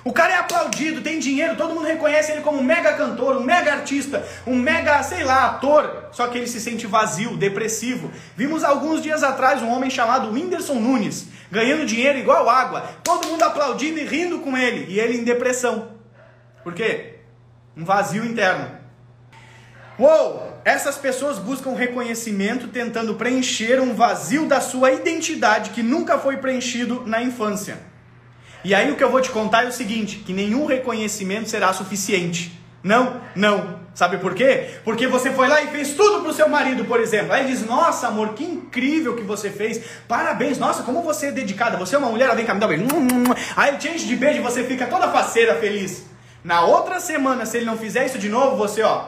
O 0.06 0.12
cara 0.12 0.34
é 0.34 0.38
aplaudido, 0.38 1.02
tem 1.02 1.18
dinheiro, 1.20 1.56
todo 1.56 1.74
mundo 1.74 1.86
reconhece 1.86 2.32
ele 2.32 2.42
como 2.42 2.60
um 2.60 2.64
mega 2.64 2.94
cantor, 2.94 3.38
um 3.38 3.44
mega 3.44 3.72
artista, 3.72 4.26
um 4.46 4.56
mega, 4.56 5.02
sei 5.04 5.24
lá, 5.24 5.46
ator. 5.46 6.10
Só 6.12 6.28
que 6.28 6.38
ele 6.38 6.48
se 6.48 6.60
sente 6.60 6.86
vazio, 6.86 7.38
depressivo. 7.38 8.12
Vimos 8.36 8.64
alguns 8.64 9.02
dias 9.02 9.24
atrás 9.24 9.62
um 9.62 9.70
homem 9.70 9.90
chamado 9.90 10.32
Whindersson 10.32 10.76
Nunes, 10.76 11.28
ganhando 11.50 11.86
dinheiro 11.86 12.20
igual 12.20 12.50
água, 12.50 12.82
todo 13.04 13.28
mundo 13.28 13.44
aplaudindo 13.44 14.00
e 14.00 14.06
rindo 14.06 14.40
com 14.40 14.58
ele, 14.58 14.92
e 14.92 15.00
ele 15.00 15.18
em 15.18 15.24
depressão. 15.24 15.94
Por 16.64 16.74
quê? 16.74 17.20
Um 17.76 17.86
vazio 17.86 18.26
interno. 18.26 18.78
Uou! 19.98 20.53
Essas 20.66 20.98
pessoas 20.98 21.40
buscam 21.40 21.76
reconhecimento 21.76 22.70
tentando 22.70 23.16
preencher 23.16 23.82
um 23.82 23.94
vazio 23.94 24.46
da 24.46 24.62
sua 24.62 24.92
identidade 24.92 25.72
que 25.72 25.84
nunca 25.84 26.18
foi 26.18 26.38
preenchido 26.38 27.04
na 27.06 27.22
infância. 27.22 27.78
E 28.64 28.74
aí 28.74 28.90
o 28.90 28.96
que 28.96 29.04
eu 29.04 29.12
vou 29.12 29.20
te 29.20 29.30
contar 29.30 29.66
é 29.66 29.68
o 29.68 29.74
seguinte: 29.74 30.18
que 30.18 30.32
nenhum 30.32 30.66
reconhecimento 30.66 31.50
será 31.50 31.74
suficiente. 31.74 32.58
Não, 32.82 33.22
não. 33.36 33.84
Sabe 33.94 34.18
por 34.18 34.34
quê? 34.34 34.70
Porque 34.84 35.06
você 35.06 35.32
foi 35.32 35.48
lá 35.48 35.62
e 35.62 35.68
fez 35.68 35.94
tudo 35.94 36.22
pro 36.24 36.34
seu 36.34 36.50
marido, 36.50 36.84
por 36.86 37.00
exemplo. 37.00 37.34
Aí 37.34 37.44
ele 37.44 37.52
diz: 37.52 37.66
Nossa, 37.66 38.08
amor, 38.08 38.34
que 38.34 38.46
incrível 38.46 39.16
que 39.16 39.24
você 39.24 39.50
fez. 39.50 39.82
Parabéns, 40.08 40.58
nossa, 40.58 40.84
como 40.84 41.02
você 41.02 41.28
é 41.28 41.32
dedicada. 41.32 41.78
Você 41.78 41.96
é 41.96 42.00
uma 42.00 42.10
mulher, 42.10 42.34
vem 42.36 42.46
cá, 42.46 42.54
me 42.54 42.62
dá 42.62 42.68
um 42.68 42.70
beijo. 42.70 42.86
Aí 43.56 43.70
ele 43.70 43.78
te 43.78 43.90
enche 43.90 44.06
de 44.06 44.16
beijo 44.16 44.40
e 44.40 44.42
você 44.42 44.64
fica 44.64 44.88
toda 44.88 45.10
faceira, 45.10 45.56
feliz. 45.56 46.06
Na 46.42 46.64
outra 46.66 47.00
semana, 47.00 47.46
se 47.46 47.58
ele 47.58 47.66
não 47.66 47.78
fizer 47.78 48.06
isso 48.06 48.18
de 48.18 48.30
novo, 48.30 48.58
você, 48.58 48.82
ó, 48.82 49.06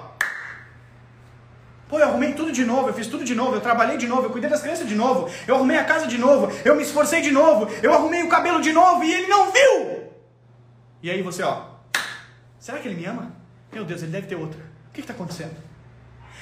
Pô, 1.95 1.99
eu 1.99 2.09
arrumei 2.09 2.33
tudo 2.33 2.51
de 2.51 2.65
novo, 2.65 2.89
eu 2.89 2.93
fiz 2.93 3.07
tudo 3.07 3.23
de 3.23 3.33
novo, 3.33 3.55
eu 3.55 3.61
trabalhei 3.61 3.95
de 3.95 4.05
novo, 4.05 4.23
eu 4.23 4.29
cuidei 4.29 4.49
das 4.49 4.61
crianças 4.61 4.85
de 4.85 4.95
novo, 4.95 5.29
eu 5.47 5.55
arrumei 5.55 5.77
a 5.77 5.85
casa 5.85 6.05
de 6.05 6.17
novo, 6.17 6.51
eu 6.65 6.75
me 6.75 6.83
esforcei 6.83 7.21
de 7.21 7.31
novo, 7.31 7.69
eu 7.81 7.93
arrumei 7.93 8.21
o 8.21 8.27
cabelo 8.27 8.61
de 8.61 8.73
novo 8.73 9.01
e 9.05 9.13
ele 9.13 9.27
não 9.27 9.49
viu! 9.49 10.11
E 11.01 11.09
aí 11.09 11.21
você, 11.21 11.41
ó, 11.41 11.67
será 12.59 12.79
que 12.79 12.89
ele 12.89 12.99
me 12.99 13.05
ama? 13.05 13.31
Meu 13.71 13.85
Deus, 13.85 14.01
ele 14.01 14.11
deve 14.11 14.27
ter 14.27 14.35
outra. 14.35 14.59
O 14.89 14.91
que 14.91 14.99
está 14.99 15.13
acontecendo? 15.13 15.55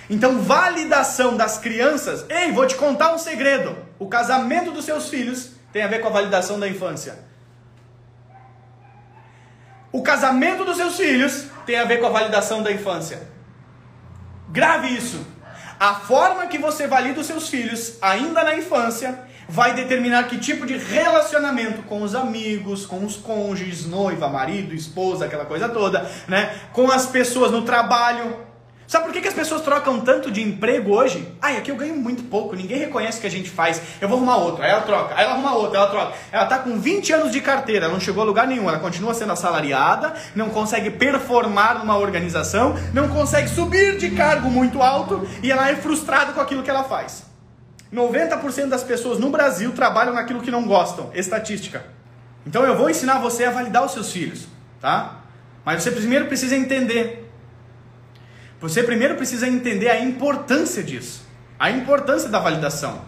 Então, 0.10 0.41
validação 0.41 1.38
das 1.38 1.60
crianças. 1.60 2.25
Ei, 2.31 2.51
vou 2.51 2.65
te 2.65 2.74
contar 2.74 3.13
um 3.13 3.19
segredo. 3.19 3.77
O 4.00 4.07
casamento 4.07 4.72
dos 4.72 4.86
seus 4.86 5.07
filhos 5.07 5.51
tem 5.72 5.83
a 5.83 5.88
ver 5.88 6.00
com 6.00 6.07
a 6.07 6.12
validação 6.12 6.60
da 6.60 6.67
infância. 6.67 7.19
O 9.91 10.01
casamento 10.01 10.65
dos 10.65 10.77
seus 10.77 10.98
filhos 10.98 11.45
tem 11.63 11.77
a 11.77 11.86
ver 11.86 12.00
com 12.00 12.07
a 12.07 12.10
validação 12.10 12.63
da 12.63 12.72
infância. 12.72 13.22
Grave 14.50 14.88
isso. 14.88 15.33
A 15.84 15.96
forma 15.96 16.48
que 16.48 16.58
você 16.58 16.88
valida 16.88 17.20
os 17.20 17.28
seus 17.28 17.50
filhos, 17.50 17.98
ainda 18.02 18.42
na 18.42 18.56
infância, 18.56 19.20
vai 19.50 19.74
determinar 19.74 20.30
que 20.30 20.38
tipo 20.38 20.66
de 20.66 20.78
relacionamento 20.78 21.84
com 21.84 22.02
os 22.02 22.16
amigos, 22.16 22.86
com 22.86 23.04
os 23.04 23.18
cônjuges, 23.18 23.86
noiva, 23.86 24.30
marido, 24.30 24.74
esposa, 24.74 25.25
aquela 25.25 25.44
coisa 25.44 25.68
toda, 25.68 26.10
né? 26.25 26.56
Com 26.72 26.90
as 26.90 27.08
pessoas 27.08 27.52
no 27.52 27.63
trabalho. 27.63 28.52
Sabe 28.88 29.06
por 29.06 29.13
que, 29.13 29.22
que 29.22 29.28
as 29.28 29.34
pessoas 29.34 29.62
trocam 29.62 30.02
tanto 30.02 30.30
de 30.30 30.42
emprego 30.42 30.92
hoje? 30.92 31.28
Ai, 31.42 31.58
aqui 31.58 31.72
eu 31.72 31.75
ganho 31.75 31.96
muito 31.96 32.24
pouco, 32.24 32.56
ninguém 32.56 32.78
reconhece 32.78 33.18
o 33.18 33.22
que 33.22 33.28
a 33.28 33.32
gente 33.32 33.50
faz. 33.50 33.82
Eu 34.02 34.10
vou 34.10 34.18
arrumar 34.18 34.38
outro, 34.38 34.63
aí 34.63 34.70
ela 34.70 34.82
troca, 34.82 35.16
aí 35.16 35.24
ela 35.24 35.34
arruma 35.34 35.56
outro, 35.56 35.78
ela 35.78 35.88
troca. 35.88 36.13
Ela 36.32 36.46
tá 36.46 36.60
com 36.60 36.78
20 36.80 37.13
anos 37.13 37.32
de 37.32 37.40
carteira, 37.40 37.88
não 37.88 38.00
chegou 38.00 38.22
a 38.22 38.25
lugar 38.25 38.46
nenhum, 38.46 38.68
ela 38.68 38.80
continua 38.80 39.13
sendo 39.13 39.32
assalariada, 39.32 40.13
não 40.36 40.50
consegue 40.50 40.90
performar 40.92 41.80
numa 41.80 41.98
organização, 41.98 42.75
não 42.94 43.08
consegue 43.08 43.48
subir 43.50 43.98
de 43.98 44.12
cargo 44.12 44.50
muito 44.50 44.82
alto 44.82 45.28
e 45.42 45.52
ela 45.52 45.70
é 45.70 45.75
frustrada 45.75 46.34
com 46.34 46.42
aquilo 46.42 46.62
que 46.62 46.70
ela 46.70 46.84
faz. 46.84 47.24
90% 47.94 48.68
das 48.68 48.84
pessoas 48.84 49.20
no 49.20 49.30
Brasil 49.30 49.72
trabalham 49.72 50.13
naquilo 50.13 50.42
que 50.42 50.52
não 50.52 50.66
gostam, 50.66 51.12
estatística. 51.13 51.86
Então 52.46 52.63
eu 52.63 52.75
vou 52.75 52.90
ensinar 52.90 53.20
você 53.20 53.46
a 53.46 53.52
validar 53.52 53.86
os 53.86 53.94
seus 53.94 54.12
filhos, 54.12 54.48
tá? 54.82 55.22
Mas 55.63 55.82
você 55.82 55.92
primeiro 55.92 56.25
precisa 56.25 56.56
entender 56.56 57.23
você 58.63 58.82
primeiro 58.82 59.15
precisa 59.15 59.46
entender 59.46 59.89
a 59.89 60.00
importância 60.00 60.82
disso, 60.82 61.27
a 61.60 61.70
importância 61.70 62.29
da 62.29 62.39
validação. 62.39 63.01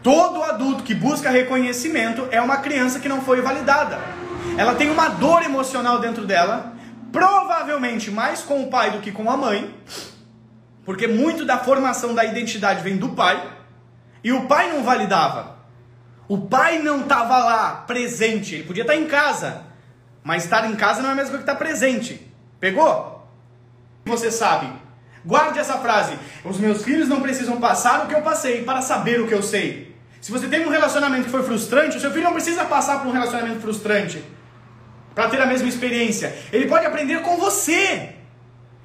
Todo 0.00 0.44
adulto 0.44 0.84
que 0.84 0.94
busca 0.94 1.28
reconhecimento 1.28 2.28
é 2.30 2.40
uma 2.40 2.58
criança 2.58 3.00
que 3.00 3.08
não 3.08 3.20
foi 3.20 3.40
validada. 3.40 3.98
Ela 4.56 4.76
tem 4.76 4.88
uma 4.88 5.08
dor 5.08 5.42
emocional 5.42 5.98
dentro 5.98 6.24
dela, 6.24 6.72
provavelmente 7.10 8.12
mais 8.12 8.42
com 8.42 8.62
o 8.62 8.70
pai 8.70 8.92
do 8.92 9.00
que 9.00 9.10
com 9.10 9.28
a 9.28 9.36
mãe, 9.36 9.74
porque 10.84 11.08
muito 11.08 11.44
da 11.44 11.58
formação 11.58 12.14
da 12.14 12.24
identidade 12.24 12.80
vem 12.84 12.96
do 12.96 13.08
pai, 13.08 13.44
e 14.22 14.32
o 14.32 14.46
pai 14.46 14.72
não 14.72 14.84
validava. 14.84 15.56
O 16.28 16.42
pai 16.42 16.78
não 16.78 17.00
estava 17.00 17.38
lá, 17.38 17.72
presente. 17.88 18.54
Ele 18.54 18.64
podia 18.64 18.84
estar 18.84 18.94
em 18.94 19.06
casa, 19.06 19.64
mas 20.22 20.44
estar 20.44 20.64
em 20.70 20.76
casa 20.76 21.02
não 21.02 21.08
é 21.08 21.12
a 21.12 21.16
mesma 21.16 21.30
coisa 21.30 21.44
que 21.44 21.50
estar 21.50 21.58
presente. 21.58 22.32
Pegou? 22.60 23.15
Você 24.06 24.30
sabe. 24.30 24.72
Guarde 25.24 25.58
essa 25.58 25.78
frase. 25.78 26.16
Os 26.44 26.58
meus 26.58 26.84
filhos 26.84 27.08
não 27.08 27.20
precisam 27.20 27.60
passar 27.60 28.04
o 28.04 28.06
que 28.06 28.14
eu 28.14 28.22
passei 28.22 28.62
para 28.62 28.80
saber 28.80 29.20
o 29.20 29.26
que 29.26 29.34
eu 29.34 29.42
sei. 29.42 29.94
Se 30.20 30.30
você 30.32 30.46
teve 30.48 30.64
um 30.64 30.70
relacionamento 30.70 31.24
que 31.24 31.30
foi 31.30 31.42
frustrante, 31.42 31.96
o 31.96 32.00
seu 32.00 32.10
filho 32.10 32.24
não 32.24 32.32
precisa 32.32 32.64
passar 32.64 33.00
por 33.00 33.08
um 33.08 33.12
relacionamento 33.12 33.60
frustrante 33.60 34.22
para 35.14 35.28
ter 35.28 35.40
a 35.40 35.46
mesma 35.46 35.68
experiência. 35.68 36.36
Ele 36.52 36.66
pode 36.66 36.86
aprender 36.86 37.22
com 37.22 37.36
você. 37.36 38.14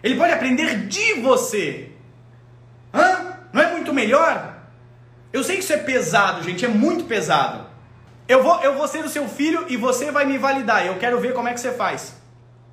Ele 0.04 0.16
pode 0.16 0.34
aprender 0.34 0.88
de 0.88 1.14
você. 1.16 1.92
Hã? 2.94 3.38
Não 3.54 3.62
é 3.62 3.72
muito 3.72 3.94
melhor? 3.94 4.56
Eu 5.32 5.44
sei 5.44 5.58
que 5.58 5.64
isso 5.64 5.74
é 5.74 5.78
pesado, 5.78 6.44
gente, 6.44 6.66
é 6.66 6.68
muito 6.68 7.06
pesado. 7.06 7.66
Eu 8.28 8.42
vou, 8.42 8.60
eu 8.62 8.76
vou 8.76 8.88
ser 8.88 9.04
o 9.04 9.10
seu 9.10 9.28
filho 9.28 9.66
e 9.68 9.78
você 9.78 10.10
vai 10.12 10.26
me 10.26 10.38
validar. 10.38 10.86
Eu 10.86 10.98
quero 10.98 11.20
ver 11.20 11.34
como 11.34 11.48
é 11.48 11.54
que 11.54 11.60
você 11.60 11.72
faz. 11.72 12.16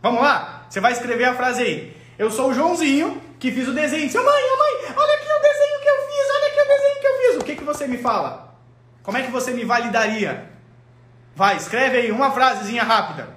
Vamos 0.00 0.22
lá? 0.22 0.66
Você 0.68 0.80
vai 0.80 0.92
escrever 0.92 1.24
a 1.24 1.34
frase 1.34 1.62
aí. 1.62 1.96
Eu 2.18 2.30
sou 2.30 2.50
o 2.50 2.54
Joãozinho 2.54 3.22
que 3.38 3.52
fiz 3.52 3.68
o 3.68 3.72
desenho. 3.72 4.10
Seu 4.10 4.24
mãe, 4.24 4.34
mãe, 4.34 4.92
olha 4.96 5.14
aqui 5.14 5.28
o 5.28 5.42
desenho 5.42 5.80
que 5.80 5.88
eu 5.88 5.96
fiz, 6.08 6.36
olha 6.36 6.46
aqui 6.48 6.60
o 6.60 6.66
desenho 6.66 7.00
que 7.00 7.06
eu 7.06 7.16
fiz. 7.18 7.36
O 7.36 7.44
que, 7.44 7.56
que 7.56 7.64
você 7.64 7.86
me 7.86 7.98
fala? 7.98 8.54
Como 9.02 9.16
é 9.16 9.22
que 9.22 9.30
você 9.30 9.52
me 9.52 9.64
validaria? 9.64 10.50
Vai, 11.36 11.56
escreve 11.56 11.98
aí 11.98 12.10
uma 12.10 12.32
frasezinha 12.32 12.82
rápida. 12.82 13.28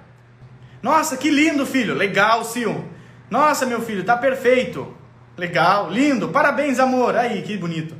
Nossa, 0.82 1.16
que 1.16 1.30
lindo, 1.30 1.64
filho. 1.64 1.94
Legal, 1.94 2.44
Sil. 2.50 2.90
Nossa, 3.30 3.64
meu 3.64 3.80
filho, 3.80 4.04
tá 4.04 4.16
perfeito. 4.16 4.96
Legal, 5.36 5.88
lindo. 5.88 6.28
Parabéns, 6.30 6.80
amor. 6.80 7.16
Aí, 7.16 7.42
que 7.42 7.56
bonito. 7.56 7.96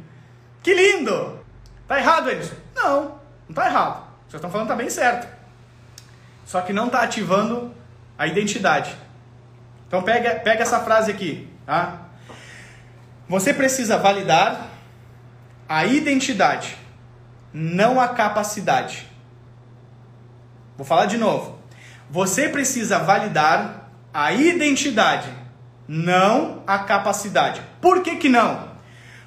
Que 0.62 0.74
lindo. 0.74 1.38
Tá 1.86 1.98
errado, 1.98 2.28
Edson? 2.28 2.54
Não, 2.74 3.20
não 3.48 3.54
tá 3.54 3.66
errado. 3.66 4.04
Vocês 4.26 4.34
estão 4.34 4.50
falando 4.50 4.68
tá 4.68 4.74
bem 4.74 4.90
certo. 4.90 5.28
Só 6.44 6.60
que 6.60 6.72
não 6.72 6.88
tá 6.88 7.02
ativando 7.02 7.72
a 8.18 8.26
identidade. 8.26 8.96
Então 9.92 10.00
pega, 10.00 10.36
pega 10.36 10.62
essa 10.62 10.80
frase 10.80 11.10
aqui, 11.10 11.46
tá? 11.66 12.06
Você 13.28 13.52
precisa 13.52 13.98
validar 13.98 14.70
a 15.68 15.84
identidade, 15.84 16.78
não 17.52 18.00
a 18.00 18.08
capacidade. 18.08 19.06
Vou 20.78 20.86
falar 20.86 21.04
de 21.04 21.18
novo. 21.18 21.58
Você 22.08 22.48
precisa 22.48 23.00
validar 23.00 23.90
a 24.14 24.32
identidade, 24.32 25.28
não 25.86 26.62
a 26.66 26.78
capacidade. 26.78 27.60
Por 27.78 28.02
que, 28.02 28.16
que 28.16 28.30
não? 28.30 28.70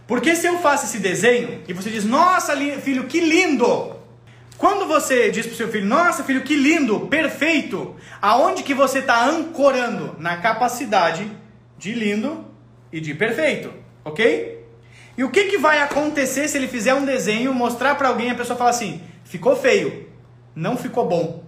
Porque 0.08 0.36
se 0.36 0.48
eu 0.48 0.58
faço 0.58 0.86
esse 0.86 0.98
desenho 0.98 1.64
e 1.68 1.74
você 1.74 1.92
diz, 1.92 2.04
nossa 2.04 2.58
filho, 2.82 3.04
que 3.04 3.20
lindo! 3.20 3.95
Quando 4.58 4.88
você 4.88 5.30
diz 5.30 5.46
para 5.46 5.54
o 5.54 5.58
seu 5.58 5.68
filho, 5.70 5.86
nossa 5.86 6.24
filho, 6.24 6.44
que 6.44 6.56
lindo, 6.56 7.02
perfeito, 7.08 7.96
aonde 8.22 8.64
que 8.64 8.74
você 8.74 9.00
está 9.00 9.28
ancorando? 9.28 10.16
Na 10.18 10.38
capacidade 10.38 11.30
de 11.78 11.94
lindo 11.94 12.46
e 12.92 13.02
de 13.02 13.14
perfeito, 13.14 13.74
ok? 14.04 14.66
E 15.18 15.24
o 15.24 15.30
que, 15.30 15.46
que 15.46 15.58
vai 15.58 15.82
acontecer 15.82 16.48
se 16.48 16.58
ele 16.58 16.68
fizer 16.68 16.94
um 16.94 17.06
desenho, 17.06 17.54
mostrar 17.54 17.96
para 17.96 18.10
alguém 18.10 18.32
a 18.32 18.36
pessoa 18.36 18.58
falar 18.58 18.70
assim, 18.70 19.02
ficou 19.24 19.56
feio, 19.56 20.08
não 20.56 20.78
ficou 20.78 21.08
bom. 21.08 21.44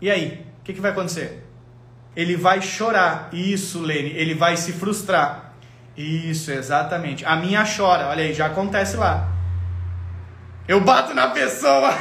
E 0.00 0.10
aí, 0.10 0.46
o 0.60 0.64
que, 0.64 0.72
que 0.72 0.80
vai 0.80 0.90
acontecer? 0.90 1.44
Ele 2.14 2.36
vai 2.36 2.60
chorar, 2.60 3.30
isso, 3.32 3.80
Lene, 3.80 4.10
ele 4.10 4.34
vai 4.34 4.56
se 4.56 4.72
frustrar. 4.72 5.54
Isso, 5.96 6.50
exatamente. 6.50 7.24
A 7.24 7.36
minha 7.36 7.64
chora, 7.64 8.08
olha 8.08 8.24
aí, 8.24 8.32
já 8.32 8.46
acontece 8.46 8.96
lá. 8.96 9.31
Eu 10.68 10.80
bato 10.80 11.12
na 11.12 11.28
pessoa. 11.30 11.92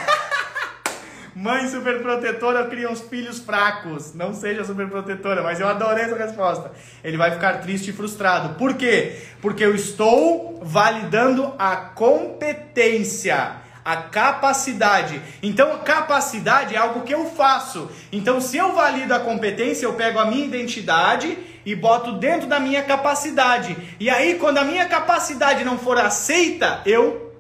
Mãe 1.36 1.68
superprotetora 1.68 2.68
cria 2.68 2.92
uns 2.92 3.02
filhos 3.02 3.40
fracos. 3.40 4.14
Não 4.14 4.36
seja 4.36 4.64
superprotetora, 4.64 5.42
mas 5.42 5.60
eu 5.60 5.68
adorei 5.68 6.04
essa 6.04 6.16
resposta. 6.16 6.72
Ele 7.04 7.18
vai 7.18 7.32
ficar 7.32 7.54
triste 7.62 7.90
e 7.90 7.94
frustrado. 7.94 8.54
Por 8.56 8.76
quê? 8.76 9.18
Porque 9.42 9.66
eu 9.66 9.74
estou 9.74 10.60
validando 10.62 11.56
a 11.58 11.76
competência, 11.76 13.54
a 13.84 13.98
capacidade. 13.98 15.20
Então, 15.42 15.80
capacidade 15.80 16.76
é 16.76 16.78
algo 16.78 17.02
que 17.02 17.16
eu 17.16 17.26
faço. 17.32 17.90
Então, 18.12 18.40
se 18.40 18.58
eu 18.58 18.74
valido 18.74 19.12
a 19.16 19.20
competência, 19.20 19.88
eu 19.88 19.94
pego 19.94 20.20
a 20.20 20.26
minha 20.26 20.46
identidade 20.46 21.36
e 21.66 21.74
boto 21.74 22.12
dentro 22.14 22.48
da 22.48 22.60
minha 22.60 22.84
capacidade. 22.84 23.76
E 24.00 24.08
aí, 24.08 24.36
quando 24.36 24.60
a 24.60 24.64
minha 24.64 24.86
capacidade 24.86 25.64
não 25.64 25.80
for 25.80 25.98
aceita, 25.98 26.82
eu 26.86 27.31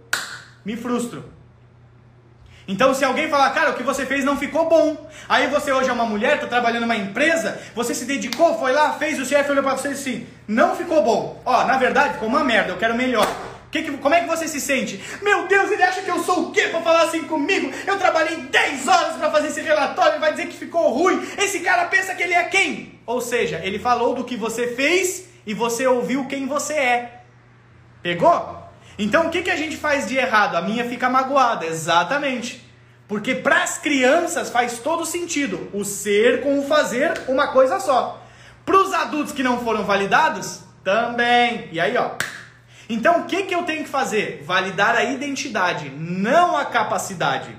me 0.65 0.75
frustro. 0.75 1.23
Então, 2.67 2.93
se 2.93 3.03
alguém 3.03 3.27
falar, 3.27 3.49
cara, 3.49 3.71
o 3.71 3.73
que 3.73 3.83
você 3.83 4.05
fez 4.05 4.23
não 4.23 4.37
ficou 4.37 4.69
bom. 4.69 5.09
Aí 5.27 5.47
você 5.47 5.71
hoje 5.73 5.89
é 5.89 5.93
uma 5.93 6.05
mulher, 6.05 6.35
está 6.35 6.47
trabalhando 6.47 6.83
numa 6.83 6.95
empresa, 6.95 7.59
você 7.75 7.93
se 7.93 8.05
dedicou, 8.05 8.57
foi 8.59 8.71
lá, 8.71 8.93
fez, 8.93 9.19
o 9.19 9.25
chefe 9.25 9.51
olhou 9.51 9.63
para 9.63 9.75
você 9.75 9.89
e 9.89 9.91
disse 9.91 10.09
assim, 10.09 10.27
não 10.47 10.75
ficou 10.75 11.03
bom. 11.03 11.41
Ó, 11.45 11.63
na 11.65 11.77
verdade, 11.77 12.13
ficou 12.13 12.29
uma 12.29 12.43
merda, 12.43 12.71
eu 12.71 12.77
quero 12.77 12.95
melhor. 12.95 13.27
Que 13.71 13.83
que, 13.83 13.91
como 13.97 14.13
é 14.13 14.21
que 14.21 14.27
você 14.27 14.47
se 14.47 14.59
sente? 14.59 15.01
Meu 15.21 15.47
Deus, 15.47 15.71
ele 15.71 15.81
acha 15.81 16.01
que 16.01 16.11
eu 16.11 16.19
sou 16.19 16.49
o 16.49 16.51
quê 16.51 16.67
para 16.67 16.81
falar 16.81 17.03
assim 17.03 17.23
comigo? 17.23 17.71
Eu 17.87 17.97
trabalhei 17.97 18.37
10 18.37 18.87
horas 18.87 19.15
para 19.15 19.31
fazer 19.31 19.47
esse 19.47 19.61
relatório, 19.61 20.13
ele 20.13 20.19
vai 20.19 20.31
dizer 20.31 20.47
que 20.47 20.57
ficou 20.57 20.89
ruim. 20.91 21.25
Esse 21.37 21.61
cara 21.61 21.85
pensa 21.85 22.13
que 22.13 22.21
ele 22.21 22.33
é 22.33 22.43
quem? 22.43 22.99
Ou 23.05 23.21
seja, 23.21 23.61
ele 23.63 23.79
falou 23.79 24.13
do 24.13 24.25
que 24.25 24.35
você 24.35 24.67
fez 24.67 25.25
e 25.45 25.53
você 25.53 25.87
ouviu 25.87 26.25
quem 26.25 26.47
você 26.47 26.73
é. 26.73 27.21
Pegou? 28.03 28.61
Então 28.97 29.27
o 29.27 29.29
que, 29.29 29.41
que 29.41 29.51
a 29.51 29.55
gente 29.55 29.77
faz 29.77 30.07
de 30.07 30.17
errado? 30.17 30.55
A 30.55 30.61
minha 30.61 30.87
fica 30.87 31.09
magoada, 31.09 31.65
exatamente. 31.65 32.65
Porque 33.07 33.35
para 33.35 33.63
as 33.63 33.77
crianças 33.77 34.49
faz 34.49 34.79
todo 34.79 35.05
sentido 35.05 35.69
o 35.73 35.83
ser 35.83 36.41
com 36.41 36.59
o 36.59 36.67
fazer 36.67 37.23
uma 37.27 37.47
coisa 37.47 37.79
só. 37.79 38.21
Para 38.65 38.77
os 38.77 38.93
adultos 38.93 39.33
que 39.33 39.43
não 39.43 39.59
foram 39.63 39.83
validados, 39.83 40.61
também. 40.83 41.67
E 41.71 41.79
aí, 41.79 41.95
ó. 41.97 42.11
Então 42.89 43.21
o 43.21 43.25
que, 43.25 43.43
que 43.43 43.55
eu 43.55 43.63
tenho 43.63 43.83
que 43.83 43.89
fazer? 43.89 44.43
Validar 44.45 44.95
a 44.95 45.03
identidade, 45.03 45.89
não 45.89 46.57
a 46.57 46.65
capacidade. 46.65 47.55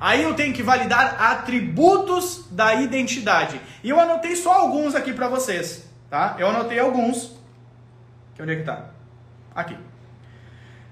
Aí 0.00 0.22
eu 0.22 0.34
tenho 0.34 0.52
que 0.52 0.62
validar 0.62 1.20
atributos 1.22 2.46
da 2.50 2.74
identidade. 2.74 3.60
E 3.82 3.88
eu 3.88 3.98
anotei 3.98 4.36
só 4.36 4.52
alguns 4.52 4.94
aqui 4.94 5.12
para 5.12 5.28
vocês, 5.28 5.88
tá? 6.10 6.36
Eu 6.38 6.48
anotei 6.48 6.78
alguns. 6.78 7.36
Onde 8.38 8.52
é 8.52 8.56
que 8.56 8.64
tá? 8.64 8.90
Aqui. 9.54 9.76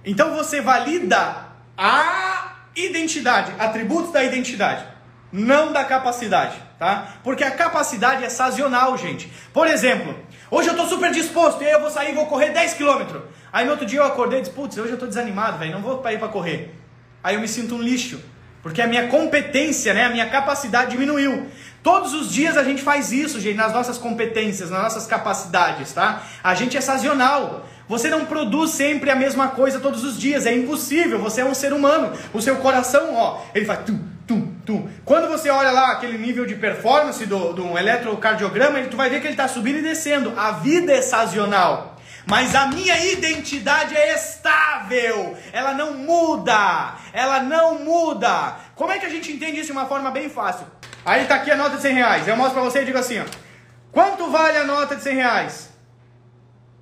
Então 0.05 0.35
você 0.35 0.61
valida 0.61 1.47
a 1.77 2.57
identidade, 2.77 3.53
atributos 3.59 4.13
da 4.13 4.23
identidade, 4.23 4.85
não 5.33 5.73
da 5.73 5.85
capacidade, 5.85 6.57
tá? 6.79 7.15
Porque 7.23 7.43
a 7.43 7.51
capacidade 7.51 8.25
é 8.25 8.29
sazonal, 8.29 8.97
gente. 8.99 9.33
Por 9.53 9.67
exemplo, 9.67 10.15
hoje 10.51 10.69
eu 10.69 10.77
tô 10.77 10.87
super 10.87 11.11
disposto 11.11 11.63
e 11.63 11.67
aí 11.67 11.73
eu 11.73 11.81
vou 11.81 11.91
sair 11.91 12.13
e 12.13 12.15
vou 12.15 12.27
correr 12.27 12.51
10 12.51 12.75
km. 12.75 13.19
Aí 13.53 13.65
no 13.65 13.73
outro 13.73 13.87
dia 13.87 14.01
eu 14.01 14.05
acordei 14.05 14.41
e 14.41 14.43
disse, 14.43 14.55
putz, 14.55 14.77
hoje 14.77 14.93
eu 14.93 14.99
tô 14.99 15.07
desanimado, 15.07 15.59
velho, 15.59 15.73
não 15.73 15.81
vou 15.81 15.99
para 15.99 16.13
ir 16.13 16.19
para 16.19 16.29
correr. 16.29 16.75
Aí 17.23 17.37
eu 17.37 17.41
me 17.41 17.49
sinto 17.49 17.75
um 17.75 17.83
lixo, 17.83 18.21
porque 18.63 18.83
a 18.83 18.87
minha 18.87 19.09
competência, 19.09 19.95
né, 19.95 20.05
a 20.05 20.11
minha 20.11 20.29
capacidade 20.29 20.91
diminuiu. 20.91 21.49
Todos 21.83 22.15
os 22.15 22.33
dias 22.33 22.57
a 22.57 22.65
gente 22.65 22.83
faz 22.83 23.13
isso, 23.13 23.41
gente, 23.41 23.57
nas 23.57 23.73
nossas 23.73 23.99
competências, 23.99 24.71
nas 24.71 24.83
nossas 24.83 25.07
capacidades, 25.07 25.93
tá? 25.93 26.23
A 26.43 26.55
gente 26.55 26.77
é 26.77 26.81
sazonal. 26.81 27.67
Você 27.89 28.09
não 28.09 28.25
produz 28.25 28.71
sempre 28.71 29.11
a 29.11 29.17
mesma 29.17 29.49
coisa 29.49 29.79
todos 29.79 30.05
os 30.05 30.19
dias, 30.19 30.47
é 30.47 30.55
impossível. 30.55 31.19
Você 31.19 31.43
é 31.43 31.45
um 31.45 31.55
ser 31.55 31.73
humano. 31.73 32.13
O 32.33 32.41
seu 32.41 32.57
coração, 32.57 33.15
ó, 33.15 33.43
ele 33.55 33.67
faz 33.67 33.81
tum, 33.85 33.99
tum, 34.27 34.55
tum. 34.65 34.89
Quando 35.05 35.29
você 35.29 35.51
olha 35.51 35.71
lá 35.71 35.93
aquele 35.93 36.17
nível 36.17 36.47
de 36.47 36.55
performance 36.55 37.25
do, 37.27 37.53
do 37.53 37.79
eletrocardiograma, 37.79 38.81
tu 38.85 38.97
vai 38.97 39.11
ver 39.11 39.21
que 39.21 39.27
ele 39.27 39.35
está 39.35 39.47
subindo 39.49 39.79
e 39.79 39.83
descendo. 39.83 40.33
A 40.37 40.53
vida 40.53 40.93
é 40.93 41.03
sazonal. 41.03 41.95
Mas 42.27 42.55
a 42.55 42.69
minha 42.69 42.97
identidade 43.13 43.95
é 43.95 44.15
estável, 44.15 45.37
ela 45.53 45.75
não 45.75 45.93
muda, 45.93 46.95
ela 47.13 47.41
não 47.41 47.81
muda. 47.81 48.57
Como 48.75 48.91
é 48.91 48.99
que 48.99 49.05
a 49.05 49.11
gente 49.11 49.31
entende 49.31 49.59
isso 49.59 49.67
de 49.67 49.73
uma 49.73 49.85
forma 49.85 50.11
bem 50.11 50.31
fácil? 50.31 50.67
Aí 51.05 51.27
tá 51.27 51.35
aqui 51.35 51.51
a 51.51 51.57
nota 51.57 51.77
de 51.77 51.83
100 51.83 51.95
reais, 51.95 52.27
eu 52.27 52.35
mostro 52.35 52.55
para 52.55 52.63
você 52.63 52.81
e 52.81 52.87
digo 52.87 52.97
assim, 52.97 53.21
ó, 53.21 53.25
quanto 53.93 54.31
vale 54.31 54.57
a 54.57 54.65
nota 54.65 54.97
de 54.97 55.03
100 55.03 55.15
reais? 55.15 55.74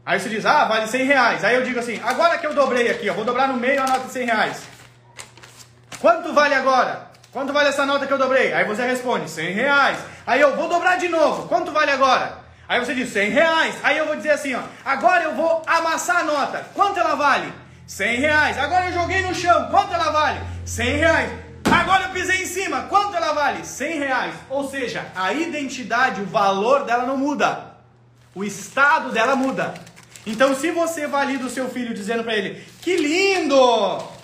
Aí 0.05 0.19
você 0.19 0.29
diz, 0.29 0.45
ah, 0.45 0.65
vale 0.65 0.87
100 0.87 1.05
reais. 1.05 1.45
Aí 1.45 1.55
eu 1.55 1.62
digo 1.62 1.79
assim, 1.79 2.01
agora 2.03 2.37
que 2.38 2.47
eu 2.47 2.55
dobrei 2.55 2.91
aqui, 2.91 3.07
eu 3.07 3.15
vou 3.15 3.25
dobrar 3.25 3.49
no 3.49 3.55
meio 3.55 3.83
a 3.83 3.87
nota 3.87 4.07
de 4.07 4.12
100 4.12 4.27
reais. 4.27 4.62
Quanto 6.01 6.33
vale 6.33 6.55
agora? 6.55 7.11
Quanto 7.31 7.53
vale 7.53 7.69
essa 7.69 7.87
nota 7.87 8.07
que 8.07 8.12
eu 8.12 8.19
dobrei? 8.19 8.53
Aí 8.53 8.65
você 8.65 8.83
responde, 8.85 9.31
100 9.31 9.53
reais. 9.53 9.99
Aí 10.27 10.41
eu 10.41 10.57
vou 10.57 10.69
dobrar 10.69 10.99
de 10.99 11.09
novo, 11.09 11.49
quanto 11.49 11.71
vale 11.73 11.91
agora? 11.93 12.43
Aí 12.69 12.81
você 12.81 12.95
diz 12.95 13.12
100 13.12 13.31
reais. 13.31 13.75
Aí 13.83 13.99
eu 13.99 14.07
vou 14.07 14.17
dizer 14.17 14.31
assim, 14.31 14.55
ó. 14.55 14.62
Agora 14.85 15.25
eu 15.25 15.35
vou 15.35 15.62
amassar 15.67 16.19
a 16.21 16.25
nota. 16.25 16.67
Quanto 16.75 16.99
ela 16.99 17.15
vale? 17.15 17.53
100 17.87 18.21
reais. 18.21 18.59
Agora 18.59 18.88
eu 18.88 18.95
joguei 18.95 19.21
no 19.23 19.35
chão. 19.35 19.69
Quanto 19.71 19.93
ela 19.93 20.11
vale? 20.11 20.41
100 20.65 20.97
reais. 20.97 21.31
Agora 21.71 22.05
eu 22.05 22.11
pisei 22.11 22.43
em 22.43 22.47
cima. 22.47 22.87
Quanto 22.88 23.15
ela 23.15 23.35
vale? 23.35 23.65
100 23.65 23.99
reais. 23.99 24.35
Ou 24.49 24.69
seja, 24.71 25.05
a 25.15 25.35
identidade, 25.35 26.23
o 26.23 26.27
valor 26.27 26.85
dela 26.85 27.05
não 27.05 27.19
muda. 27.19 27.73
O 28.35 28.43
estado 28.43 29.11
dela 29.11 29.37
muda. 29.37 29.75
Então, 30.25 30.55
se 30.55 30.71
você 30.71 31.07
valida 31.07 31.45
o 31.45 31.51
seu 31.51 31.69
filho 31.69 31.93
dizendo 31.93 32.23
para 32.23 32.37
ele, 32.37 32.63
que 32.81 32.97
lindo! 32.97 33.57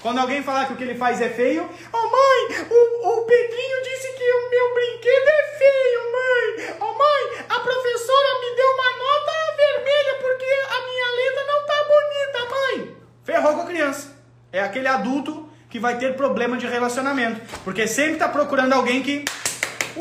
Quando 0.00 0.18
alguém 0.18 0.44
falar 0.44 0.66
que 0.66 0.72
o 0.72 0.76
que 0.76 0.84
ele 0.84 0.94
faz 0.94 1.20
é 1.20 1.28
feio, 1.28 1.68
oh 1.92 1.96
mãe, 1.96 2.66
o, 2.70 3.08
o 3.08 3.24
Pedrinho 3.24 3.82
disse 3.82 4.12
que 4.12 4.32
o 4.32 4.50
meu 4.50 4.74
brinquedo 4.74 5.28
é 5.28 5.58
feio, 5.58 6.00
mãe! 6.12 6.76
Oh 6.80 6.94
mãe, 6.94 7.44
a 7.48 7.58
professora 7.58 8.40
me 8.40 8.56
deu 8.56 8.68
uma 8.70 8.90
nota 8.96 9.32
vermelha 9.56 10.14
porque 10.20 10.44
a 10.44 10.86
minha 10.86 11.06
letra 11.16 11.44
não 11.46 11.66
tá 11.66 11.84
bonita, 11.88 12.54
mãe! 12.54 12.96
Ferrou 13.24 13.54
com 13.54 13.62
a 13.62 13.66
criança. 13.66 14.16
É 14.52 14.60
aquele 14.60 14.86
adulto 14.86 15.48
que 15.68 15.80
vai 15.80 15.98
ter 15.98 16.14
problema 16.16 16.56
de 16.56 16.66
relacionamento. 16.66 17.40
Porque 17.64 17.86
sempre 17.88 18.14
está 18.14 18.28
procurando 18.28 18.72
alguém 18.72 19.02
que 19.02 19.24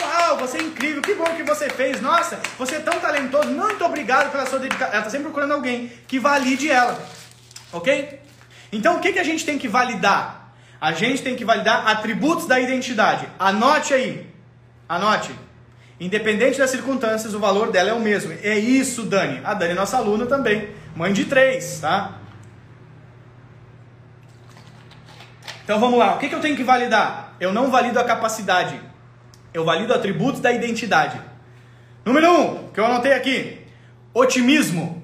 Uau, 0.01 0.37
você 0.37 0.57
é 0.57 0.61
incrível, 0.61 1.01
que 1.01 1.13
bom 1.13 1.25
que 1.25 1.43
você 1.43 1.69
fez. 1.69 2.01
Nossa, 2.01 2.39
você 2.57 2.75
é 2.75 2.79
tão 2.79 2.99
talentoso. 2.99 3.49
Muito 3.49 3.83
obrigado 3.83 4.31
pela 4.31 4.45
sua 4.45 4.59
dedicação. 4.59 4.93
Ela 4.93 4.99
está 4.99 5.09
sempre 5.09 5.25
procurando 5.25 5.53
alguém 5.53 5.91
que 6.07 6.19
valide 6.19 6.69
ela. 6.69 7.01
Ok? 7.71 8.19
Então 8.71 8.97
o 8.97 8.99
que, 8.99 9.13
que 9.13 9.19
a 9.19 9.23
gente 9.23 9.45
tem 9.45 9.57
que 9.57 9.67
validar? 9.67 10.53
A 10.79 10.91
gente 10.91 11.23
tem 11.23 11.35
que 11.35 11.45
validar 11.45 11.87
atributos 11.87 12.47
da 12.47 12.59
identidade. 12.59 13.27
Anote 13.39 13.93
aí. 13.93 14.29
Anote. 14.87 15.31
Independente 15.99 16.59
das 16.59 16.69
circunstâncias, 16.69 17.33
o 17.33 17.39
valor 17.39 17.71
dela 17.71 17.89
é 17.89 17.93
o 17.93 17.99
mesmo. 17.99 18.31
É 18.43 18.57
isso, 18.57 19.03
Dani. 19.03 19.41
A 19.43 19.53
Dani 19.53 19.71
é 19.71 19.75
nossa 19.75 19.97
aluna 19.97 20.27
também. 20.27 20.69
Mãe 20.95 21.11
de 21.11 21.25
três, 21.25 21.79
tá? 21.79 22.19
Então 25.63 25.79
vamos 25.79 25.97
lá. 25.97 26.15
O 26.15 26.19
que, 26.19 26.29
que 26.29 26.35
eu 26.35 26.39
tenho 26.39 26.55
que 26.55 26.63
validar? 26.63 27.35
Eu 27.39 27.51
não 27.51 27.71
valido 27.71 27.99
a 27.99 28.03
capacidade. 28.03 28.79
Eu 29.53 29.65
valido 29.65 29.93
atributos 29.93 30.39
da 30.39 30.51
identidade. 30.51 31.19
Número 32.05 32.31
um, 32.31 32.67
que 32.69 32.79
eu 32.79 32.85
anotei 32.85 33.13
aqui: 33.13 33.65
otimismo. 34.13 35.03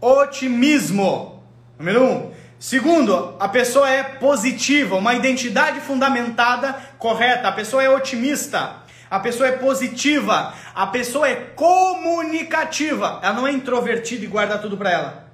Otimismo. 0.00 1.42
Número 1.78 2.04
um. 2.04 2.34
Segundo, 2.58 3.36
a 3.38 3.48
pessoa 3.48 3.90
é 3.90 4.02
positiva, 4.02 4.96
uma 4.96 5.12
identidade 5.12 5.80
fundamentada 5.80 6.72
correta. 6.98 7.48
A 7.48 7.52
pessoa 7.52 7.82
é 7.82 7.90
otimista. 7.90 8.76
A 9.10 9.20
pessoa 9.20 9.48
é 9.48 9.52
positiva. 9.52 10.54
A 10.74 10.86
pessoa 10.86 11.28
é 11.28 11.34
comunicativa. 11.34 13.20
Ela 13.22 13.34
não 13.34 13.46
é 13.46 13.52
introvertida 13.52 14.24
e 14.24 14.28
guarda 14.28 14.56
tudo 14.56 14.78
para 14.78 14.90
ela. 14.90 15.28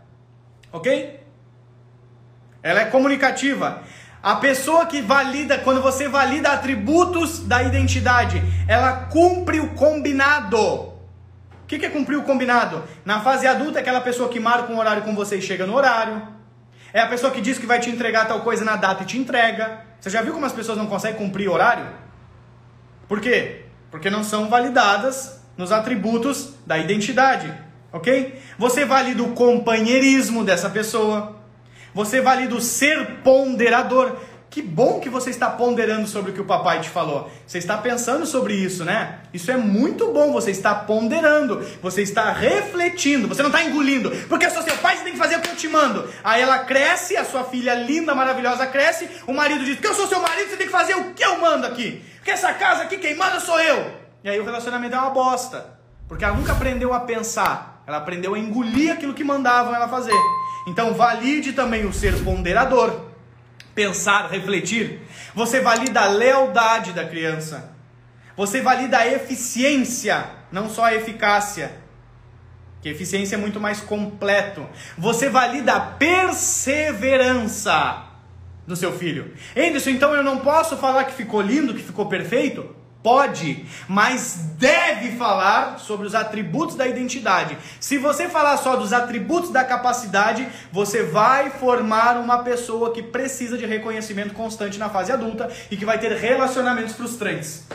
Ok? 0.73 1.21
Ela 2.63 2.81
é 2.81 2.85
comunicativa. 2.87 3.83
A 4.23 4.37
pessoa 4.37 4.85
que 4.85 5.01
valida, 5.01 5.59
quando 5.59 5.81
você 5.81 6.07
valida 6.07 6.51
atributos 6.51 7.41
da 7.41 7.63
identidade, 7.63 8.43
ela 8.69 9.07
cumpre 9.07 9.61
o 9.61 9.71
combinado. 9.71 10.59
O 10.59 11.67
que, 11.67 11.87
é 11.87 11.89
cumprir 11.89 12.19
o 12.19 12.23
combinado? 12.23 12.85
Na 13.05 13.21
fase 13.21 13.47
adulta, 13.47 13.79
é 13.79 13.83
aquela 13.83 14.01
pessoa 14.01 14.29
que 14.29 14.39
marca 14.39 14.71
um 14.71 14.79
horário 14.79 15.03
com 15.03 15.15
você 15.15 15.37
e 15.37 15.43
chega 15.43 15.67
no 15.67 15.75
horário. 15.75 16.21
É 16.93 17.01
a 17.01 17.07
pessoa 17.07 17.33
que 17.33 17.41
diz 17.41 17.59
que 17.59 17.67
vai 17.67 17.81
te 17.81 17.89
entregar 17.89 18.27
tal 18.27 18.41
coisa 18.41 18.65
na 18.65 18.77
data 18.77 19.05
e 19.05 19.07
te 19.07 19.17
entrega. 19.17 19.81
Você 19.99 20.11
já 20.11 20.21
viu 20.21 20.35
como 20.35 20.45
as 20.45 20.53
pessoas 20.53 20.77
não 20.77 20.87
conseguem 20.87 21.17
cumprir 21.17 21.49
horário? 21.49 21.87
Por 23.09 23.21
quê? 23.21 23.63
Porque 23.91 24.11
não 24.11 24.23
são 24.23 24.49
validadas 24.49 25.41
nos 25.57 25.73
atributos 25.73 26.55
da 26.67 26.77
identidade, 26.77 27.53
ok? 27.93 28.39
Você 28.59 28.85
valida 28.85 29.23
o 29.23 29.33
companheirismo 29.33 30.45
dessa 30.45 30.69
pessoa. 30.69 31.40
Você 31.95 32.21
valida 32.21 32.55
o 32.55 32.61
ser 32.61 33.23
ponderador. 33.23 34.17
Que 34.51 34.61
bom 34.61 34.99
que 34.99 35.09
você 35.09 35.31
está 35.31 35.49
ponderando 35.49 36.09
sobre 36.09 36.33
o 36.33 36.35
que 36.35 36.41
o 36.41 36.45
papai 36.45 36.81
te 36.81 36.89
falou. 36.89 37.31
Você 37.47 37.59
está 37.59 37.79
pensando 37.79 38.27
sobre 38.27 38.53
isso, 38.53 38.85
né? 38.85 39.21
Isso 39.33 39.49
é 39.49 39.57
muito 39.57 40.13
bom. 40.13 40.33
Você 40.33 40.51
está 40.51 40.75
ponderando, 40.75 41.65
você 41.81 42.03
está 42.03 42.33
refletindo, 42.33 43.29
você 43.29 43.43
não 43.43 43.51
está 43.51 43.63
engolindo. 43.63 44.11
Porque 44.29 44.47
eu 44.47 44.51
sou 44.51 44.63
seu 44.65 44.77
pai, 44.79 44.97
você 44.97 45.05
tem 45.05 45.13
que 45.13 45.19
fazer 45.21 45.37
o 45.37 45.41
que 45.41 45.51
eu 45.51 45.57
te 45.57 45.69
mando. 45.69 46.09
Aí 46.25 46.43
ela 46.43 46.59
cresce, 46.65 47.17
a 47.17 47.25
sua 47.25 47.45
filha 47.45 47.75
linda, 47.75 48.13
maravilhosa 48.13 48.67
cresce. 48.67 49.09
O 49.25 49.33
marido 49.33 49.65
diz: 49.65 49.79
que 49.79 49.87
eu 49.87 49.95
sou 49.95 50.09
seu 50.09 50.21
marido, 50.21 50.51
você 50.51 50.57
tem 50.57 50.67
que 50.67 50.73
fazer 50.73 50.97
o 50.97 51.15
que 51.15 51.25
eu 51.25 51.39
mando 51.41 51.67
aqui. 51.67 52.03
Porque 52.17 52.33
essa 52.33 52.53
casa 52.53 52.83
aqui, 52.83 52.99
quem 52.99 53.15
manda 53.15 53.39
sou 53.39 53.59
eu. 53.61 53.87
E 54.25 54.29
aí 54.29 54.41
o 54.41 54.45
relacionamento 54.45 54.97
é 54.97 54.99
uma 54.99 55.11
bosta. 55.11 55.79
Porque 56.09 56.25
ela 56.25 56.35
nunca 56.35 56.53
aprendeu 56.53 56.93
a 56.93 56.99
pensar. 56.99 57.85
Ela 57.87 57.99
aprendeu 57.99 58.35
a 58.35 58.39
engolir 58.39 58.93
aquilo 58.93 59.15
que 59.15 59.23
mandavam 59.23 59.73
ela 59.73 59.87
fazer. 59.87 60.13
Então 60.71 60.95
valide 60.95 61.53
também 61.53 61.85
o 61.85 61.93
ser 61.93 62.23
ponderador, 62.23 63.07
pensar, 63.75 64.31
refletir. 64.31 65.01
Você 65.35 65.61
valida 65.61 66.03
a 66.03 66.07
lealdade 66.07 66.93
da 66.93 67.05
criança. 67.05 67.73
Você 68.37 68.61
valida 68.61 68.99
a 68.99 69.09
eficiência, 69.09 70.25
não 70.53 70.71
só 70.71 70.85
a 70.85 70.95
eficácia. 70.95 71.73
Que 72.81 72.89
eficiência 72.89 73.35
é 73.35 73.39
muito 73.39 73.59
mais 73.59 73.81
completo. 73.81 74.65
Você 74.97 75.29
valida 75.29 75.75
a 75.75 75.81
perseverança 75.81 78.05
do 78.65 78.77
seu 78.77 78.97
filho. 78.97 79.35
Anderson, 79.57 79.91
então 79.91 80.15
eu 80.15 80.23
não 80.23 80.39
posso 80.39 80.77
falar 80.77 81.03
que 81.05 81.15
ficou 81.15 81.43
lindo, 81.43 81.75
que 81.75 81.83
ficou 81.83 82.07
perfeito? 82.07 82.77
Pode, 83.03 83.65
mas 83.89 84.51
deve 84.59 85.13
falar 85.13 85.79
sobre 85.79 86.07
os 86.07 86.15
atributos 86.15 86.77
da 86.77 86.87
identidade. 86.87 87.57
Se 87.81 87.97
você 87.97 88.29
falar 88.29 88.59
só 88.59 88.77
dos 88.77 88.93
atributos 88.93 89.51
da 89.51 89.65
capacidade, 89.65 90.47
você 90.71 91.03
vai 91.03 91.49
formar 91.49 92.19
uma 92.19 92.43
pessoa 92.43 92.93
que 92.93 93.03
precisa 93.03 93.57
de 93.57 93.65
reconhecimento 93.65 94.35
constante 94.35 94.79
na 94.79 94.91
fase 94.91 95.11
adulta 95.11 95.51
e 95.71 95.79
que 95.79 95.87
vai 95.87 95.99
ter 95.99 96.13
relacionamentos 96.13 96.95
frustrantes. 96.95 97.67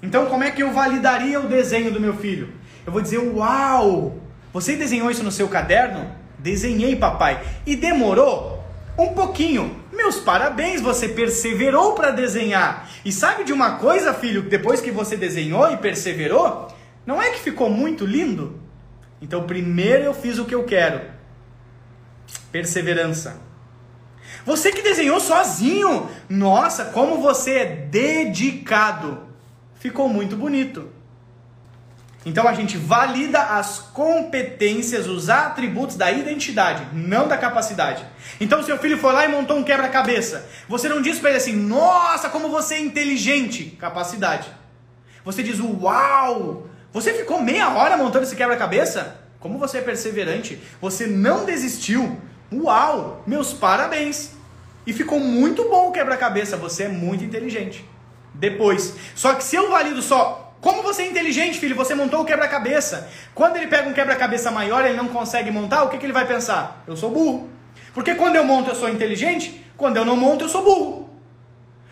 Então, 0.00 0.26
como 0.26 0.44
é 0.44 0.50
que 0.52 0.62
eu 0.62 0.72
validaria 0.72 1.40
o 1.40 1.48
desenho 1.48 1.90
do 1.90 2.00
meu 2.00 2.16
filho? 2.16 2.52
Eu 2.86 2.92
vou 2.92 3.02
dizer: 3.02 3.18
Uau! 3.18 4.20
Você 4.52 4.76
desenhou 4.76 5.10
isso 5.10 5.24
no 5.24 5.32
seu 5.32 5.48
caderno? 5.48 6.14
Desenhei, 6.38 6.94
papai. 6.94 7.42
E 7.66 7.74
demorou? 7.74 8.62
Um 8.96 9.08
pouquinho. 9.08 9.83
Meus 9.94 10.16
parabéns, 10.16 10.80
você 10.80 11.08
perseverou 11.08 11.92
para 11.94 12.10
desenhar. 12.10 12.90
E 13.04 13.12
sabe 13.12 13.44
de 13.44 13.52
uma 13.52 13.78
coisa, 13.78 14.12
filho? 14.12 14.42
Depois 14.42 14.80
que 14.80 14.90
você 14.90 15.16
desenhou 15.16 15.70
e 15.70 15.76
perseverou, 15.76 16.68
não 17.06 17.22
é 17.22 17.30
que 17.30 17.40
ficou 17.40 17.70
muito 17.70 18.04
lindo? 18.04 18.60
Então, 19.20 19.46
primeiro 19.46 20.04
eu 20.04 20.14
fiz 20.14 20.38
o 20.38 20.44
que 20.44 20.54
eu 20.54 20.64
quero. 20.64 21.00
Perseverança. 22.50 23.40
Você 24.44 24.70
que 24.70 24.82
desenhou 24.82 25.20
sozinho. 25.20 26.10
Nossa, 26.28 26.86
como 26.86 27.20
você 27.20 27.52
é 27.52 27.66
dedicado. 27.66 29.22
Ficou 29.74 30.08
muito 30.08 30.36
bonito. 30.36 30.88
Então 32.26 32.48
a 32.48 32.54
gente 32.54 32.78
valida 32.78 33.38
as 33.38 33.78
competências, 33.78 35.06
os 35.06 35.28
atributos 35.28 35.96
da 35.96 36.10
identidade, 36.10 36.86
não 36.92 37.28
da 37.28 37.36
capacidade. 37.36 38.04
Então 38.40 38.62
seu 38.62 38.78
filho 38.78 38.98
foi 38.98 39.12
lá 39.12 39.24
e 39.26 39.28
montou 39.28 39.58
um 39.58 39.64
quebra-cabeça. 39.64 40.48
Você 40.68 40.88
não 40.88 41.02
diz 41.02 41.18
para 41.18 41.30
ele 41.30 41.38
assim: 41.38 41.54
"Nossa, 41.54 42.30
como 42.30 42.48
você 42.48 42.76
é 42.76 42.80
inteligente", 42.80 43.76
capacidade. 43.78 44.48
Você 45.24 45.42
diz: 45.42 45.60
"Uau! 45.60 46.66
Você 46.92 47.12
ficou 47.12 47.42
meia 47.42 47.70
hora 47.70 47.96
montando 47.96 48.24
esse 48.24 48.36
quebra-cabeça? 48.36 49.20
Como 49.38 49.58
você 49.58 49.78
é 49.78 49.82
perseverante? 49.82 50.58
Você 50.80 51.06
não 51.06 51.44
desistiu. 51.44 52.18
Uau! 52.50 53.22
Meus 53.26 53.52
parabéns. 53.52 54.30
E 54.86 54.92
ficou 54.92 55.20
muito 55.20 55.68
bom 55.68 55.88
o 55.88 55.92
quebra-cabeça, 55.92 56.56
você 56.56 56.84
é 56.84 56.88
muito 56.88 57.22
inteligente." 57.22 57.84
Depois, 58.32 58.94
só 59.14 59.34
que 59.34 59.44
se 59.44 59.54
eu 59.54 59.70
valido 59.70 60.02
só 60.02 60.43
como 60.64 60.82
você 60.82 61.02
é 61.02 61.10
inteligente, 61.10 61.58
filho, 61.58 61.76
você 61.76 61.94
montou 61.94 62.22
o 62.22 62.24
quebra-cabeça. 62.24 63.06
Quando 63.34 63.56
ele 63.56 63.66
pega 63.66 63.86
um 63.86 63.92
quebra-cabeça 63.92 64.50
maior 64.50 64.82
ele 64.82 64.96
não 64.96 65.08
consegue 65.08 65.50
montar, 65.50 65.82
o 65.82 65.90
que, 65.90 65.98
que 65.98 66.06
ele 66.06 66.12
vai 66.14 66.26
pensar? 66.26 66.82
Eu 66.86 66.96
sou 66.96 67.10
burro. 67.10 67.50
Porque 67.92 68.14
quando 68.14 68.36
eu 68.36 68.44
monto 68.44 68.70
eu 68.70 68.74
sou 68.74 68.88
inteligente, 68.88 69.62
quando 69.76 69.98
eu 69.98 70.06
não 70.06 70.16
monto 70.16 70.46
eu 70.46 70.48
sou 70.48 70.64
burro. 70.64 71.10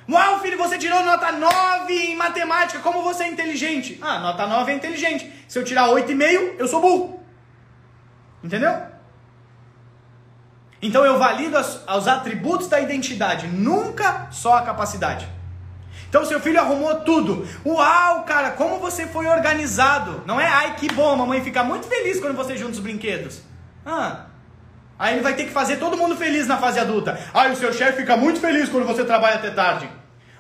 Uau, 0.08 0.40
filho, 0.40 0.56
você 0.56 0.78
tirou 0.78 1.04
nota 1.04 1.30
9 1.30 1.92
em 1.92 2.16
matemática, 2.16 2.78
como 2.78 3.02
você 3.02 3.24
é 3.24 3.28
inteligente? 3.28 3.98
Ah, 4.00 4.18
nota 4.20 4.46
9 4.46 4.72
é 4.72 4.74
inteligente. 4.74 5.30
Se 5.46 5.58
eu 5.58 5.64
tirar 5.64 5.88
8,5, 5.88 6.54
eu 6.58 6.66
sou 6.66 6.80
burro. 6.80 7.20
Entendeu? 8.42 8.74
Então 10.80 11.04
eu 11.04 11.18
valido 11.18 11.58
os 11.58 12.08
atributos 12.08 12.68
da 12.68 12.80
identidade, 12.80 13.48
nunca 13.48 14.28
só 14.30 14.56
a 14.56 14.62
capacidade. 14.62 15.28
Então 16.12 16.27
seu 16.27 16.38
filho 16.40 16.61
arrumou 16.61 16.94
tudo. 16.96 17.48
Uau, 17.64 18.25
cara, 18.25 18.51
como 18.51 18.79
você 18.79 19.07
foi 19.07 19.27
organizado. 19.27 20.22
Não 20.27 20.38
é, 20.38 20.46
ai 20.46 20.77
que 20.77 20.92
bom, 20.92 21.16
mamãe 21.16 21.42
fica 21.42 21.64
muito 21.64 21.87
feliz 21.87 22.20
quando 22.20 22.37
você 22.37 22.55
junta 22.55 22.72
os 22.72 22.81
brinquedos. 22.81 23.40
Ah, 23.87 24.27
Aí 24.98 25.14
ele 25.14 25.22
vai 25.22 25.35
ter 25.35 25.46
que 25.46 25.51
fazer 25.51 25.79
todo 25.79 25.96
mundo 25.96 26.14
feliz 26.14 26.46
na 26.46 26.59
fase 26.59 26.79
adulta. 26.79 27.18
Aí 27.33 27.51
o 27.51 27.57
seu 27.57 27.72
chefe 27.72 28.03
fica 28.03 28.14
muito 28.14 28.40
feliz 28.40 28.68
quando 28.68 28.87
você 28.87 29.05
trabalha 29.05 29.37
até 29.37 29.51
tarde. 29.51 29.88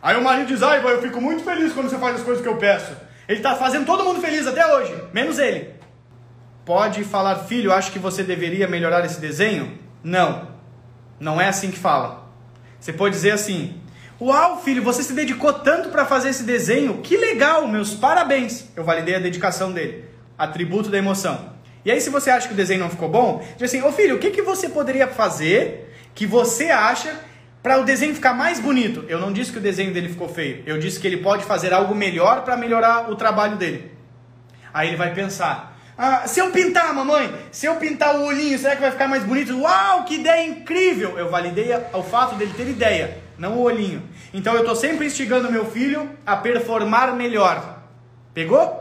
Aí 0.02 0.14
o 0.14 0.22
marido 0.22 0.48
diz, 0.48 0.62
ai, 0.62 0.84
eu 0.84 1.00
fico 1.00 1.22
muito 1.22 1.42
feliz 1.42 1.72
quando 1.72 1.88
você 1.88 1.96
faz 1.96 2.16
as 2.16 2.22
coisas 2.22 2.42
que 2.42 2.48
eu 2.48 2.58
peço. 2.58 2.94
Ele 3.26 3.38
está 3.38 3.56
fazendo 3.56 3.86
todo 3.86 4.04
mundo 4.04 4.20
feliz 4.20 4.46
até 4.46 4.76
hoje, 4.76 4.94
menos 5.10 5.38
ele. 5.38 5.70
Pode 6.66 7.02
falar, 7.02 7.36
filho, 7.36 7.72
acho 7.72 7.90
que 7.90 7.98
você 7.98 8.22
deveria 8.22 8.68
melhorar 8.68 9.02
esse 9.06 9.18
desenho? 9.18 9.78
Não, 10.04 10.48
não 11.18 11.40
é 11.40 11.48
assim 11.48 11.70
que 11.70 11.78
fala. 11.78 12.28
Você 12.78 12.92
pode 12.92 13.14
dizer 13.14 13.30
assim, 13.30 13.81
uau, 14.24 14.62
filho, 14.62 14.82
você 14.82 15.02
se 15.02 15.12
dedicou 15.12 15.52
tanto 15.52 15.88
para 15.88 16.06
fazer 16.06 16.28
esse 16.28 16.44
desenho, 16.44 16.98
que 16.98 17.16
legal, 17.16 17.66
meus 17.66 17.94
parabéns. 17.94 18.66
Eu 18.76 18.84
validei 18.84 19.16
a 19.16 19.18
dedicação 19.18 19.72
dele, 19.72 20.04
atributo 20.38 20.88
da 20.88 20.98
emoção. 20.98 21.52
E 21.84 21.90
aí, 21.90 22.00
se 22.00 22.10
você 22.10 22.30
acha 22.30 22.46
que 22.46 22.54
o 22.54 22.56
desenho 22.56 22.80
não 22.80 22.90
ficou 22.90 23.08
bom, 23.08 23.44
diz 23.56 23.68
assim: 23.68 23.82
Ô 23.82 23.90
filho, 23.92 24.16
o 24.16 24.18
que, 24.18 24.30
que 24.30 24.42
você 24.42 24.68
poderia 24.68 25.08
fazer 25.08 25.92
que 26.14 26.26
você 26.26 26.70
acha 26.70 27.12
para 27.62 27.80
o 27.80 27.84
desenho 27.84 28.14
ficar 28.14 28.34
mais 28.34 28.60
bonito? 28.60 29.04
Eu 29.08 29.18
não 29.18 29.32
disse 29.32 29.50
que 29.50 29.58
o 29.58 29.60
desenho 29.60 29.92
dele 29.92 30.08
ficou 30.08 30.28
feio. 30.28 30.62
Eu 30.64 30.78
disse 30.78 31.00
que 31.00 31.06
ele 31.06 31.16
pode 31.16 31.44
fazer 31.44 31.72
algo 31.72 31.94
melhor 31.94 32.42
para 32.42 32.56
melhorar 32.56 33.10
o 33.10 33.16
trabalho 33.16 33.56
dele. 33.56 33.90
Aí 34.72 34.88
ele 34.88 34.96
vai 34.96 35.12
pensar: 35.12 35.76
ah, 35.98 36.26
se 36.26 36.40
eu 36.40 36.50
pintar, 36.50 36.94
mamãe, 36.94 37.34
se 37.50 37.66
eu 37.66 37.74
pintar 37.76 38.16
o 38.16 38.24
olhinho, 38.24 38.58
será 38.58 38.76
que 38.76 38.80
vai 38.80 38.90
ficar 38.92 39.08
mais 39.08 39.24
bonito? 39.24 39.58
Uau, 39.60 40.04
que 40.04 40.14
ideia 40.14 40.46
incrível! 40.46 41.18
Eu 41.18 41.28
validei 41.28 41.70
o 41.92 42.02
fato 42.02 42.36
dele 42.36 42.52
ter 42.56 42.68
ideia, 42.68 43.18
não 43.42 43.54
o 43.58 43.62
olhinho. 43.62 44.00
Então 44.32 44.54
eu 44.54 44.60
estou 44.60 44.76
sempre 44.76 45.04
instigando 45.04 45.50
meu 45.50 45.66
filho 45.66 46.08
a 46.24 46.36
performar 46.36 47.12
melhor. 47.16 47.82
Pegou? 48.32 48.80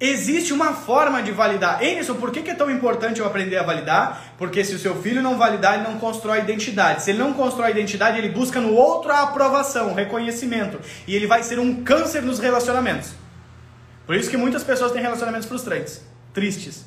Existe 0.00 0.50
uma 0.50 0.72
forma 0.72 1.22
de 1.22 1.30
validar. 1.30 1.82
Emerson, 1.82 2.14
por 2.14 2.30
que 2.30 2.48
é 2.48 2.54
tão 2.54 2.70
importante 2.70 3.20
eu 3.20 3.26
aprender 3.26 3.58
a 3.58 3.62
validar? 3.62 4.32
Porque 4.38 4.64
se 4.64 4.74
o 4.74 4.78
seu 4.78 4.94
filho 5.02 5.20
não 5.20 5.36
validar, 5.36 5.74
ele 5.74 5.84
não 5.84 5.98
constrói 5.98 6.38
identidade. 6.38 7.02
Se 7.02 7.10
ele 7.10 7.18
não 7.18 7.34
constrói 7.34 7.70
identidade, 7.70 8.16
ele 8.16 8.30
busca 8.30 8.62
no 8.62 8.72
outro 8.72 9.12
a 9.12 9.20
aprovação, 9.20 9.90
o 9.90 9.94
reconhecimento. 9.94 10.80
E 11.06 11.14
ele 11.14 11.26
vai 11.26 11.42
ser 11.42 11.58
um 11.58 11.84
câncer 11.84 12.22
nos 12.22 12.38
relacionamentos. 12.38 13.12
Por 14.06 14.16
isso 14.16 14.30
que 14.30 14.38
muitas 14.38 14.64
pessoas 14.64 14.92
têm 14.92 15.02
relacionamentos 15.02 15.46
frustrantes, 15.46 16.00
tristes. 16.32 16.86